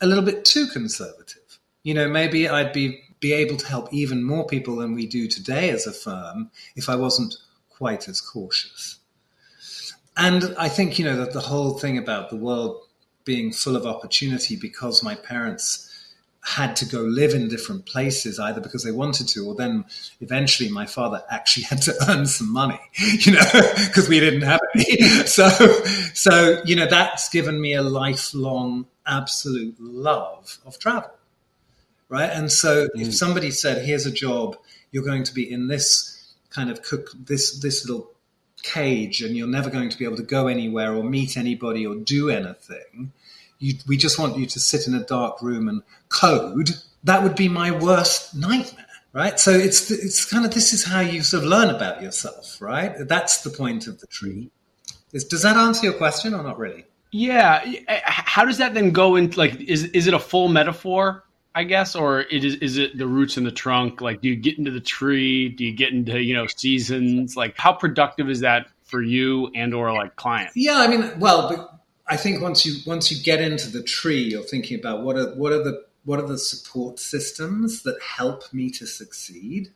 [0.00, 1.58] a little bit too conservative.
[1.82, 5.28] You know, maybe I'd be, be able to help even more people than we do
[5.28, 7.34] today as a firm if I wasn't
[7.68, 8.98] quite as cautious.
[10.16, 12.80] And I think, you know, that the whole thing about the world
[13.24, 15.83] being full of opportunity because my parents
[16.44, 19.84] had to go live in different places either because they wanted to or then
[20.20, 23.44] eventually my father actually had to earn some money you know
[23.86, 24.98] because we didn't have any.
[25.26, 25.48] So
[26.14, 31.10] so you know that's given me a lifelong absolute love of travel
[32.08, 32.30] right?
[32.30, 33.00] And so mm.
[33.00, 34.56] if somebody said here's a job.
[34.92, 38.10] You're going to be in this kind of cook this this little
[38.62, 41.96] cage and you're never going to be able to go anywhere or meet anybody or
[41.96, 43.12] do anything
[43.64, 46.70] you, we just want you to sit in a dark room and code,
[47.04, 49.40] that would be my worst nightmare, right?
[49.40, 52.94] So it's it's kind of this is how you sort of learn about yourself, right?
[53.08, 54.50] That's the point of the tree.
[55.12, 56.84] Is, does that answer your question or not really?
[57.10, 57.62] Yeah.
[57.88, 61.24] Eh, how does that then go into like is is it a full metaphor?
[61.56, 64.00] I guess, or it is is it the roots in the trunk?
[64.00, 65.48] Like, do you get into the tree?
[65.48, 67.36] Do you get into you know seasons?
[67.36, 70.56] Like, how productive is that for you and or like clients?
[70.56, 74.42] Yeah, I mean, well, I think once you once you get into the tree, you're
[74.42, 78.70] thinking about what are what are the what are the support systems that help me
[78.70, 79.70] to succeed,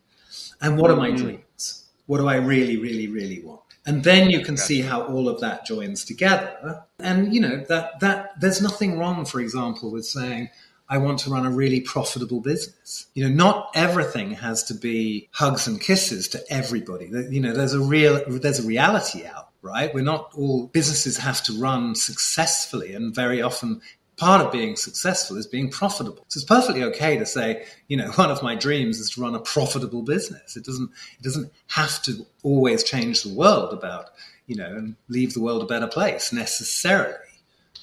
[0.60, 1.24] and what are my mm-hmm.
[1.24, 1.86] dreams?
[2.06, 3.60] What do I really, really, really want?
[3.86, 6.84] And then you can see how all of that joins together.
[6.98, 10.50] And you know that that there's nothing wrong, for example, with saying.
[10.90, 13.08] I want to run a really profitable business.
[13.12, 17.10] You know, not everything has to be hugs and kisses to everybody.
[17.28, 19.92] You know, there's a real, there's a reality out right?
[19.92, 23.80] We're not all businesses have to run successfully, and very often
[24.18, 26.24] part of being successful is being profitable.
[26.28, 29.34] So it's perfectly okay to say, you know, one of my dreams is to run
[29.34, 30.56] a profitable business.
[30.56, 34.10] It doesn't it doesn't have to always change the world about,
[34.46, 37.14] you know, and leave the world a better place necessarily.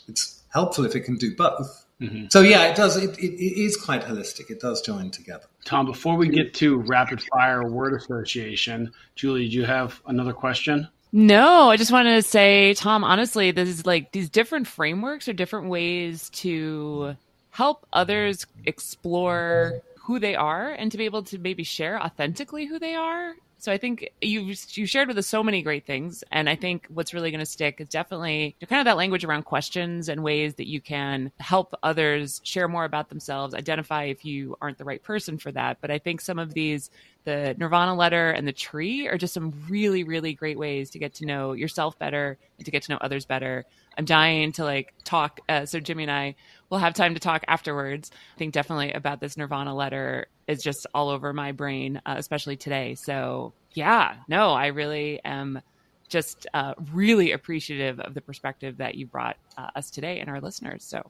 [0.07, 1.85] It's helpful if it can do both.
[2.01, 2.25] Mm-hmm.
[2.29, 2.97] So yeah, it does.
[2.97, 4.49] It, it, it is quite holistic.
[4.49, 5.45] It does join together.
[5.63, 10.89] Tom, before we get to rapid fire word association, Julie, do you have another question?
[11.11, 15.33] No, I just want to say, Tom, honestly, this is like these different frameworks are
[15.33, 17.15] different ways to
[17.51, 22.79] help others explore who they are and to be able to maybe share authentically who
[22.79, 23.33] they are.
[23.57, 26.85] So I think you you shared with us so many great things, and I think
[26.89, 30.55] what's really going to stick is definitely kind of that language around questions and ways
[30.55, 35.01] that you can help others share more about themselves, identify if you aren't the right
[35.01, 35.77] person for that.
[35.81, 36.91] But I think some of these
[37.25, 41.15] the Nirvana letter and the tree are just some really, really great ways to get
[41.15, 43.65] to know yourself better and to get to know others better.
[43.97, 45.39] I'm dying to like talk.
[45.49, 46.35] Uh, so Jimmy and I
[46.69, 48.11] will have time to talk afterwards.
[48.35, 52.55] I think definitely about this Nirvana letter is just all over my brain, uh, especially
[52.55, 52.95] today.
[52.95, 55.61] So yeah, no, I really am
[56.07, 60.39] just uh, really appreciative of the perspective that you brought uh, us today and our
[60.39, 60.83] listeners.
[60.83, 61.09] So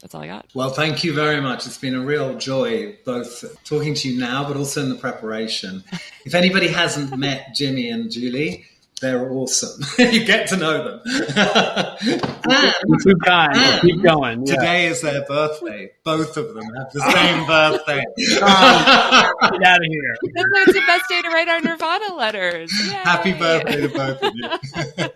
[0.00, 0.46] that's all I got.
[0.54, 1.66] Well, thank you very much.
[1.66, 5.82] It's been a real joy both talking to you now, but also in the preparation.
[6.24, 8.64] if anybody hasn't met Jimmy and Julie,
[9.00, 9.82] they're awesome.
[9.98, 11.00] you get to know them.
[12.50, 12.72] Ah.
[12.80, 13.52] and, too kind.
[13.54, 13.78] Ah.
[13.82, 14.46] Keep going.
[14.46, 14.54] Yeah.
[14.54, 15.90] Today is their birthday.
[16.04, 18.02] Both of them have the same birthday.
[18.40, 20.16] Oh, get out of here.
[20.34, 22.72] That's why it's the best day to write our Nirvana letters.
[22.86, 22.92] Yay.
[22.92, 25.08] Happy birthday to both of you.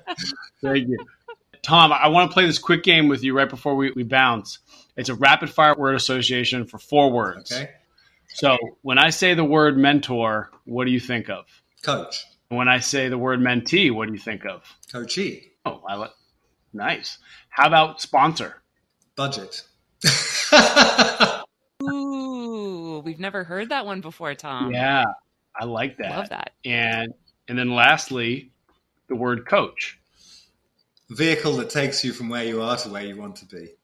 [0.62, 0.98] Thank you.
[1.62, 4.58] Tom, I want to play this quick game with you right before we, we bounce.
[4.96, 7.52] It's a rapid fire word association for four words.
[7.52, 7.70] Okay.
[8.34, 11.44] So when I say the word mentor, what do you think of?
[11.82, 12.24] Coach.
[12.48, 14.62] When I say the word mentee, what do you think of?
[14.90, 15.52] Coachee.
[15.64, 16.12] Oh, I like.
[16.72, 17.18] Nice.
[17.48, 18.62] How about sponsor?
[19.16, 19.62] Budget.
[21.82, 24.72] Ooh, we've never heard that one before, Tom.
[24.72, 25.04] Yeah,
[25.58, 26.10] I like that.
[26.10, 26.52] Love that.
[26.64, 27.14] And
[27.48, 28.52] and then lastly,
[29.08, 29.98] the word coach.
[31.10, 33.74] Vehicle that takes you from where you are to where you want to be.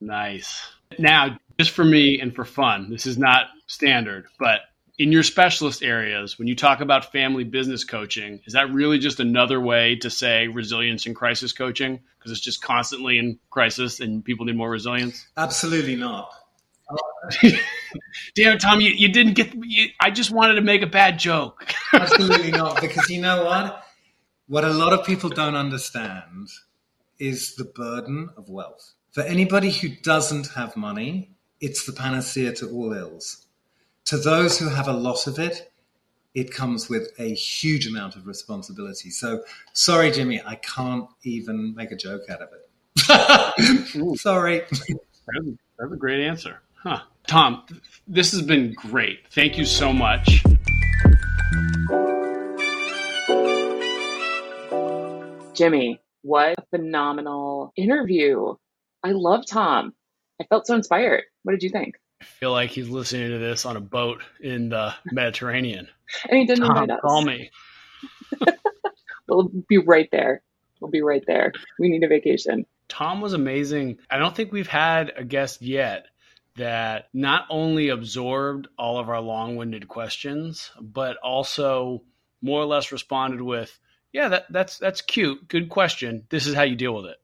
[0.00, 0.66] Nice.
[0.98, 4.60] Now, just for me and for fun, this is not standard, but
[5.00, 9.18] in your specialist areas, when you talk about family business coaching, is that really just
[9.18, 12.00] another way to say resilience and crisis coaching?
[12.18, 15.26] Because it's just constantly in crisis and people need more resilience?
[15.38, 16.30] Absolutely not.
[18.34, 19.54] Damn it, Tom, you, you didn't get.
[19.54, 21.72] You, I just wanted to make a bad joke.
[21.94, 22.80] Absolutely not.
[22.80, 23.82] Because you know what?
[24.48, 26.48] What a lot of people don't understand
[27.18, 28.92] is the burden of wealth.
[29.12, 31.30] For anybody who doesn't have money,
[31.60, 33.44] it's the panacea to all ills.
[34.04, 35.72] To those who have a lot of it,
[36.32, 39.10] it comes with a huge amount of responsibility.
[39.10, 39.42] So,
[39.72, 44.18] sorry, Jimmy, I can't even make a joke out of it.
[44.20, 44.62] sorry.
[44.70, 46.60] That's a great answer.
[46.76, 47.00] Huh.
[47.26, 47.64] Tom,
[48.06, 49.26] this has been great.
[49.32, 50.44] Thank you so much.
[55.56, 58.54] Jimmy, what a phenomenal interview.
[59.04, 59.94] I love Tom.
[60.40, 61.24] I felt so inspired.
[61.42, 61.96] What did you think?
[62.20, 65.88] I feel like he's listening to this on a boat in the Mediterranean.
[66.28, 67.00] and he didn't Tom, invite us.
[67.02, 67.50] call me.
[69.28, 70.42] We'll be right there.
[70.80, 71.52] We'll be right there.
[71.78, 72.66] We need a vacation.
[72.88, 73.98] Tom was amazing.
[74.10, 76.06] I don't think we've had a guest yet
[76.56, 82.02] that not only absorbed all of our long winded questions, but also
[82.42, 83.78] more or less responded with,
[84.12, 85.46] Yeah, that, that's that's cute.
[85.46, 86.26] Good question.
[86.28, 87.18] This is how you deal with it.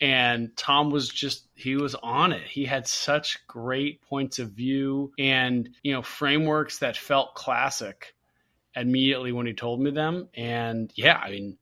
[0.00, 2.46] And Tom was just he was on it.
[2.46, 8.14] He had such great points of view and you know frameworks that felt classic
[8.76, 10.28] immediately when he told me them.
[10.34, 11.58] And yeah, I mean,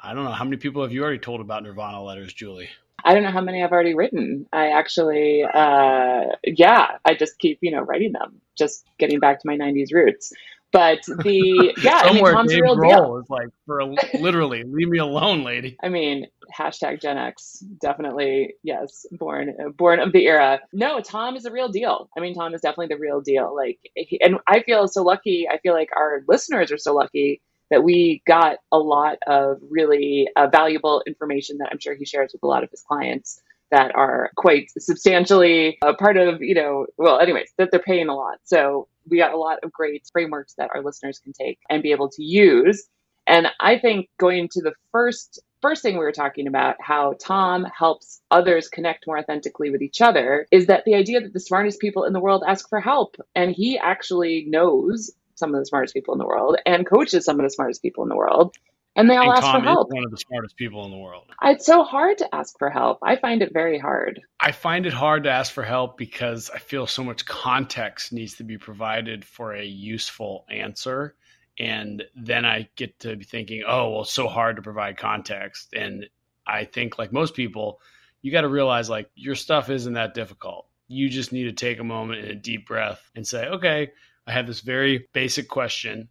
[0.00, 2.68] I don't know how many people have you already told about Nirvana letters, Julie.
[3.04, 4.46] I don't know how many I've already written.
[4.52, 9.46] I actually, uh, yeah, I just keep, you know, writing them, just getting back to
[9.46, 10.32] my 90s roots.
[10.74, 13.16] But the, yeah, I mean, Tom's a Dave real Grohl deal.
[13.18, 13.86] is like for a,
[14.18, 15.76] literally leave me alone, lady.
[15.84, 20.58] I mean, hashtag Gen X, definitely, yes, born, born of the era.
[20.72, 22.10] No, Tom is a real deal.
[22.16, 23.54] I mean, Tom is definitely the real deal.
[23.54, 25.46] Like, he, and I feel so lucky.
[25.48, 30.28] I feel like our listeners are so lucky that we got a lot of really
[30.34, 33.94] uh, valuable information that I'm sure he shares with a lot of his clients that
[33.94, 38.38] are quite substantially a part of, you know, well, anyways, that they're paying a lot.
[38.42, 41.92] So we got a lot of great frameworks that our listeners can take and be
[41.92, 42.84] able to use.
[43.26, 47.64] And I think going to the first first thing we were talking about, how Tom
[47.64, 51.80] helps others connect more authentically with each other, is that the idea that the smartest
[51.80, 53.16] people in the world ask for help.
[53.34, 57.40] And he actually knows some of the smartest people in the world and coaches some
[57.40, 58.54] of the smartest people in the world.
[58.96, 59.88] And they all And ask Tom for help.
[59.88, 61.24] is one of the smartest people in the world.
[61.42, 62.98] It's so hard to ask for help.
[63.02, 64.20] I find it very hard.
[64.38, 68.34] I find it hard to ask for help because I feel so much context needs
[68.34, 71.16] to be provided for a useful answer.
[71.58, 75.72] And then I get to be thinking, oh, well, it's so hard to provide context.
[75.72, 76.06] And
[76.46, 77.80] I think, like most people,
[78.22, 80.66] you got to realize like your stuff isn't that difficult.
[80.86, 83.92] You just need to take a moment and a deep breath and say, okay,
[84.26, 86.08] I have this very basic question.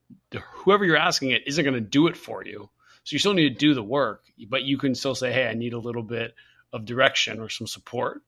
[0.64, 2.70] Whoever you're asking it isn't going to do it for you.
[3.04, 5.56] So you still need to do the work, but you can still say, hey, I
[5.56, 6.36] need a little bit
[6.72, 8.22] of direction or some support.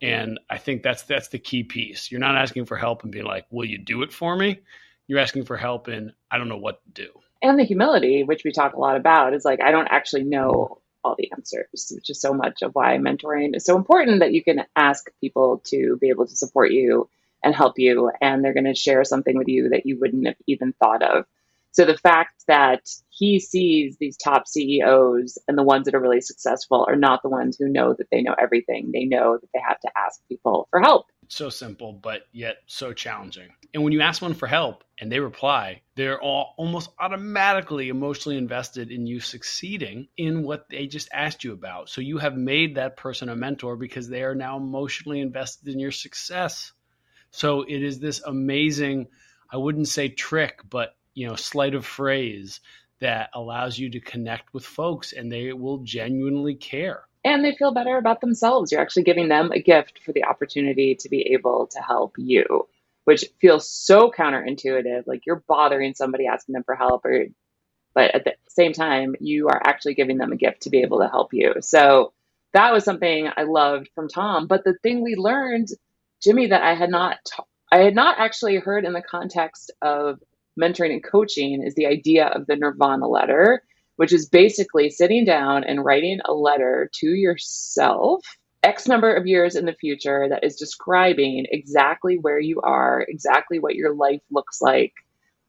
[0.00, 2.10] And I think that's that's the key piece.
[2.10, 4.60] You're not asking for help and being like, "Will you do it for me?"
[5.08, 7.08] You're asking for help and I don't know what to do.
[7.42, 10.80] And the humility, which we talk a lot about, is like, I don't actually know
[11.02, 14.42] all the answers, which is so much of why mentoring is so important that you
[14.42, 17.08] can ask people to be able to support you
[17.42, 18.10] and help you.
[18.20, 21.24] And they're going to share something with you that you wouldn't have even thought of.
[21.72, 26.20] So the fact that he sees these top CEOs and the ones that are really
[26.20, 28.90] successful are not the ones who know that they know everything.
[28.92, 31.06] They know that they have to ask people for help.
[31.28, 33.50] So simple, but yet so challenging.
[33.74, 38.38] And when you ask one for help and they reply, they're all almost automatically emotionally
[38.38, 41.90] invested in you succeeding in what they just asked you about.
[41.90, 45.78] So you have made that person a mentor because they are now emotionally invested in
[45.78, 46.72] your success.
[47.30, 49.08] So it is this amazing,
[49.50, 52.60] I wouldn't say trick, but you know, sleight of phrase
[53.00, 57.02] that allows you to connect with folks and they will genuinely care.
[57.24, 58.72] And they feel better about themselves.
[58.72, 62.68] You're actually giving them a gift for the opportunity to be able to help you,
[63.04, 65.06] which feels so counterintuitive.
[65.06, 67.26] Like you're bothering somebody asking them for help, or,
[67.94, 71.00] but at the same time, you are actually giving them a gift to be able
[71.00, 71.54] to help you.
[71.60, 72.12] So
[72.52, 74.46] that was something I loved from Tom.
[74.46, 75.68] But the thing we learned,
[76.22, 80.20] Jimmy, that I had not, ta- I had not actually heard in the context of
[80.60, 83.62] mentoring and coaching is the idea of the Nirvana letter,
[83.96, 88.24] which is basically sitting down and writing a letter to yourself
[88.62, 93.58] X number of years in the future that is describing exactly where you are, exactly
[93.58, 94.92] what your life looks like,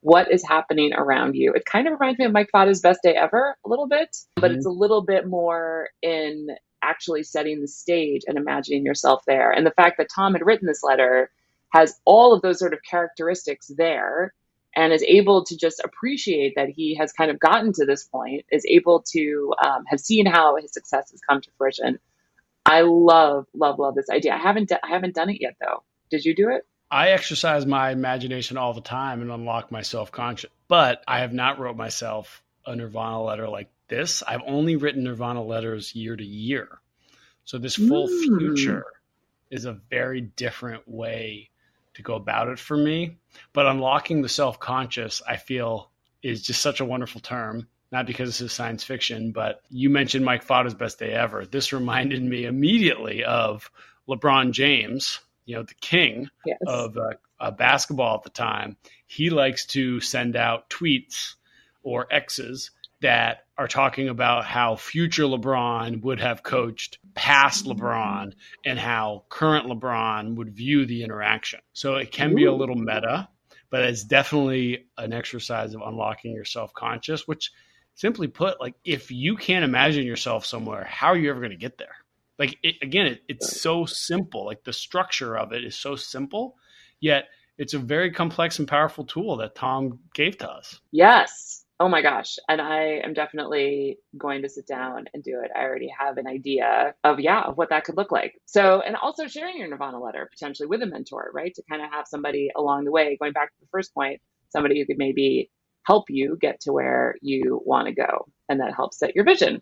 [0.02, 1.54] what is happening around you.
[1.54, 4.42] It kind of reminds me of Mike Fada's Best Day Ever a little bit, mm-hmm.
[4.42, 6.50] but it's a little bit more in
[6.82, 9.52] actually setting the stage and imagining yourself there.
[9.52, 11.32] And the fact that Tom had written this letter
[11.74, 14.34] has all of those sort of characteristics there
[14.76, 18.46] and is able to just appreciate that he has kind of gotten to this point,
[18.52, 22.00] is able to um, have seen how his success has come to fruition.
[22.66, 24.34] I love, love, love this idea.
[24.34, 25.84] I haven't, I haven't done it yet though.
[26.10, 26.66] Did you do it?
[26.92, 31.34] I exercise my imagination all the time and unlock my self conscious, but I have
[31.34, 34.24] not wrote myself a Nirvana letter like this.
[34.26, 36.80] I've only written Nirvana letters year to year.
[37.46, 38.38] So this full mm.
[38.38, 38.86] future
[39.50, 41.50] is a very different way
[41.96, 43.18] to go about it for me.
[43.54, 47.68] But unlocking the self conscious, I feel, is just such a wonderful term.
[47.92, 51.46] Not because this is science fiction, but you mentioned Mike Fada's best day ever.
[51.46, 53.72] This reminded me immediately of
[54.08, 56.60] LeBron James, you know, the king yes.
[56.68, 58.78] of uh, uh, basketball at the time.
[59.08, 61.36] He likes to send out tweets
[61.82, 62.70] or X's
[63.02, 68.34] that are talking about how future LeBron would have coached past LeBron
[68.66, 71.60] and how current LeBron would view the interaction.
[71.74, 73.28] So it can be a little meta,
[73.70, 77.52] but it's definitely an exercise of unlocking your self conscious, which
[77.96, 81.58] simply put, like if you can't imagine yourself somewhere, how are you ever going to
[81.58, 81.96] get there?
[82.38, 84.46] Like it, again, it, it's so simple.
[84.46, 86.56] Like the structure of it is so simple,
[87.02, 87.26] yet
[87.58, 90.80] it's a very complex and powerful tool that Tom gave to us.
[90.92, 92.38] Yes, Oh my gosh.
[92.50, 95.52] And I am definitely going to sit down and do it.
[95.56, 98.36] I already have an idea of, yeah, of what that could look like.
[98.46, 101.54] So, and also sharing your Nirvana letter potentially with a mentor, right?
[101.56, 104.20] To kind of have somebody along the way, going back to the first point,
[104.50, 105.52] somebody who could maybe
[105.86, 108.28] help you get to where you want to go.
[108.50, 109.62] And that helps set your vision.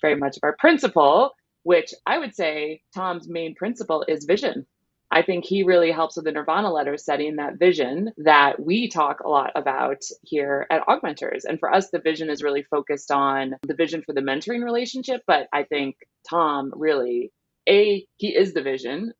[0.00, 1.30] Very much of our principle,
[1.62, 4.66] which I would say Tom's main principle is vision.
[5.12, 9.20] I think he really helps with the Nirvana letter setting that vision that we talk
[9.20, 11.44] a lot about here at Augmenters.
[11.44, 15.20] And for us, the vision is really focused on the vision for the mentoring relationship.
[15.26, 15.96] But I think
[16.28, 17.30] Tom really,
[17.68, 19.12] A, he is the vision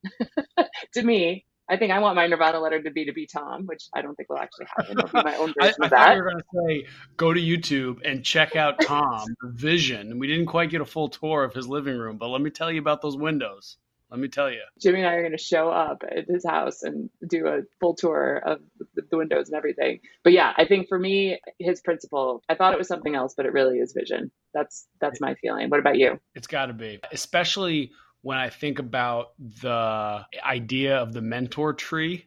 [0.95, 1.45] to me.
[1.71, 4.15] I think I want my Nirvana letter to be to be Tom, which I don't
[4.15, 4.99] think will actually happen.
[4.99, 5.91] It'll be my own version I, I of that.
[5.91, 10.19] thought you were going to say go to YouTube and check out Tom, the vision.
[10.19, 12.71] We didn't quite get a full tour of his living room, but let me tell
[12.73, 13.77] you about those windows.
[14.13, 14.61] Let me tell you.
[14.79, 17.95] Jimmy and I are going to show up at his house and do a full
[17.95, 18.61] tour of
[18.95, 20.01] the windows and everything.
[20.23, 23.47] But yeah, I think for me, his principle, I thought it was something else, but
[23.47, 24.31] it really is vision.
[24.53, 25.71] That's that's my feeling.
[25.71, 26.21] What about you?
[26.35, 29.33] It's got to be, especially when I think about
[29.63, 32.27] the idea of the mentor tree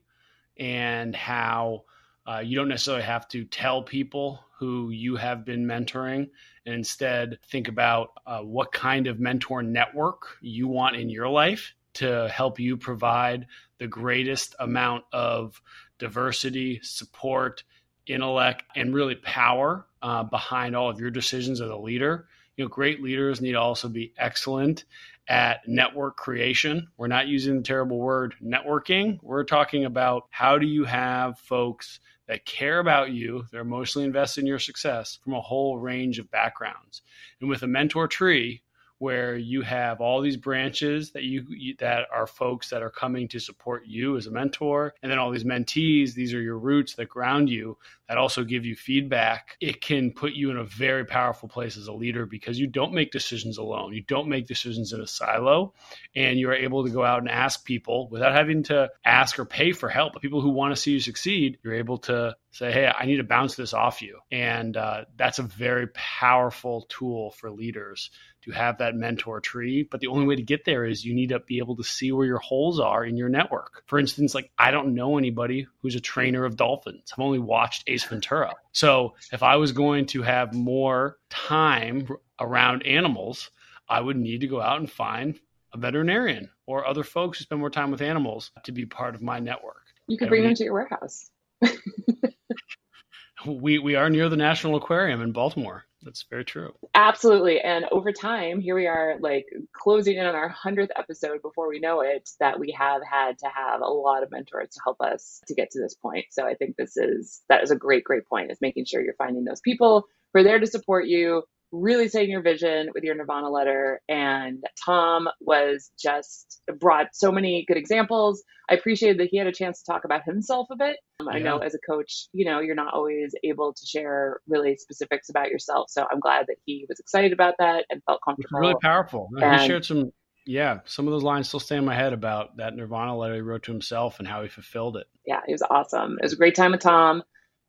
[0.58, 1.84] and how
[2.26, 6.30] uh, you don't necessarily have to tell people who you have been mentoring
[6.66, 11.74] and instead think about uh, what kind of mentor network you want in your life
[11.94, 13.48] to help you provide
[13.78, 15.62] the greatest amount of
[15.98, 17.64] diversity, support,
[18.08, 22.28] intellect, and really power uh, behind all of your decisions as a leader.
[22.58, 24.86] You know, great leaders need to also be excellent
[25.28, 26.88] at network creation.
[26.98, 29.20] We're not using the terrible word networking.
[29.22, 34.42] We're talking about how do you have folks that care about you, they're emotionally invested
[34.42, 37.02] in your success from a whole range of backgrounds.
[37.40, 38.62] And with a mentor tree,
[39.00, 43.40] where you have all these branches that you, that are folks that are coming to
[43.40, 47.10] support you as a mentor and then all these mentees these are your roots that
[47.10, 47.78] ground you
[48.08, 49.58] that also give you feedback.
[49.60, 52.94] It can put you in a very powerful place as a leader because you don't
[52.94, 53.94] make decisions alone.
[53.94, 55.74] You don't make decisions in a silo
[56.16, 59.72] and you're able to go out and ask people without having to ask or pay
[59.72, 60.14] for help.
[60.14, 63.18] But people who want to see you succeed you're able to say, hey, I need
[63.18, 64.20] to bounce this off you.
[64.32, 68.12] And uh, that's a very powerful tool for leaders
[68.46, 69.88] to have that mentor tree.
[69.90, 72.12] But the only way to get there is you need to be able to see
[72.12, 73.84] where your holes are in your network.
[73.88, 77.12] For instance, like I don't know anybody who's a trainer of dolphins.
[77.14, 78.54] I've only watched Ace Ventura.
[78.72, 82.08] So if I was going to have more time
[82.40, 83.50] around animals,
[83.90, 85.40] I would need to go out and find
[85.74, 89.22] a veterinarian or other folks who spend more time with animals to be part of
[89.22, 89.84] my network.
[90.08, 91.30] You could bring them to your warehouse.
[93.46, 95.86] we we are near the National Aquarium in Baltimore.
[96.06, 96.72] That's very true.
[96.94, 97.60] Absolutely.
[97.60, 101.80] And over time, here we are like closing in on our 100th episode before we
[101.80, 105.42] know it that we have had to have a lot of mentors to help us
[105.48, 106.26] to get to this point.
[106.30, 109.16] So I think this is that is a great great point is making sure you're
[109.16, 111.42] finding those people who are there to support you,
[111.72, 114.02] really saying your vision with your Nirvana letter.
[114.08, 118.44] And Tom was just brought so many good examples.
[118.70, 120.98] I appreciated that he had a chance to talk about himself a bit.
[121.20, 124.76] Um, I know as a coach, you know, you're not always able to share really
[124.78, 125.90] specifics about yourself.
[125.90, 128.60] So I'm glad that he was excited about that and felt comfortable.
[128.60, 129.30] Really powerful.
[129.38, 130.12] And, he shared some,
[130.48, 133.42] yeah, some of those lines still stay in my head about that Nirvana letter he
[133.42, 135.08] wrote to himself and how he fulfilled it.
[135.26, 136.18] Yeah, it was awesome.
[136.20, 137.24] It was a great time with Tom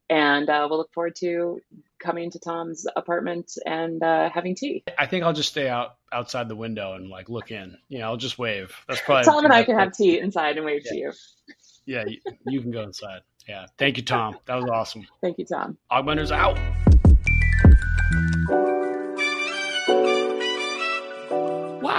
[0.09, 1.61] and uh, we'll look forward to
[1.99, 4.85] coming to Tom's apartment and uh, having tea.
[4.99, 7.77] I think I'll just stay out outside the window and like look in.
[7.89, 8.75] You know, I'll just wave.
[8.89, 10.91] That's probably Tom and I can have tea inside and wave yeah.
[10.91, 11.13] to you.
[11.87, 13.21] Yeah, you, you can go inside.
[13.49, 14.37] Yeah, thank you, Tom.
[14.47, 15.07] That was awesome.
[15.21, 15.79] Thank you, Tom.
[15.91, 16.59] Augmenters out.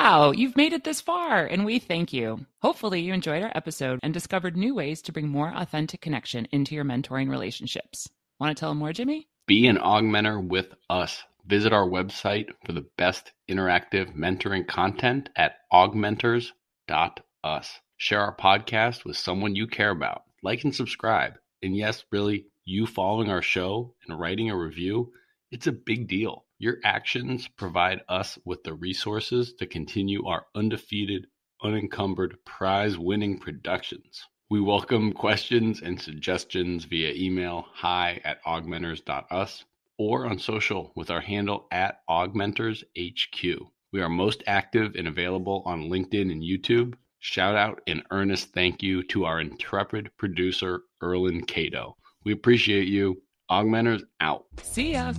[0.08, 2.46] Wow, you've made it this far, and we thank you.
[2.62, 6.76] Hopefully, you enjoyed our episode and discovered new ways to bring more authentic connection into
[6.76, 8.08] your mentoring relationships.
[8.40, 9.28] Want to tell them more, Jimmy?
[9.48, 11.22] Be an augmenter with us.
[11.46, 16.54] Visit our website for the best interactive mentoring content at augmenters.us.
[17.98, 20.22] Share our podcast with someone you care about.
[20.42, 21.34] Like and subscribe.
[21.62, 25.12] And yes, really, you following our show and writing a review,
[25.52, 26.46] it's a big deal.
[26.60, 31.28] Your actions provide us with the resources to continue our undefeated,
[31.62, 34.24] unencumbered, prize winning productions.
[34.50, 39.66] We welcome questions and suggestions via email hi at augmenters.us
[40.00, 43.60] or on social with our handle at augmentershq.
[43.94, 46.96] We are most active and available on LinkedIn and YouTube.
[47.20, 51.98] Shout out and earnest thank you to our intrepid producer, Erlin Cato.
[52.26, 53.22] We appreciate you.
[53.52, 54.46] Augmenters out.
[54.64, 55.14] See ya.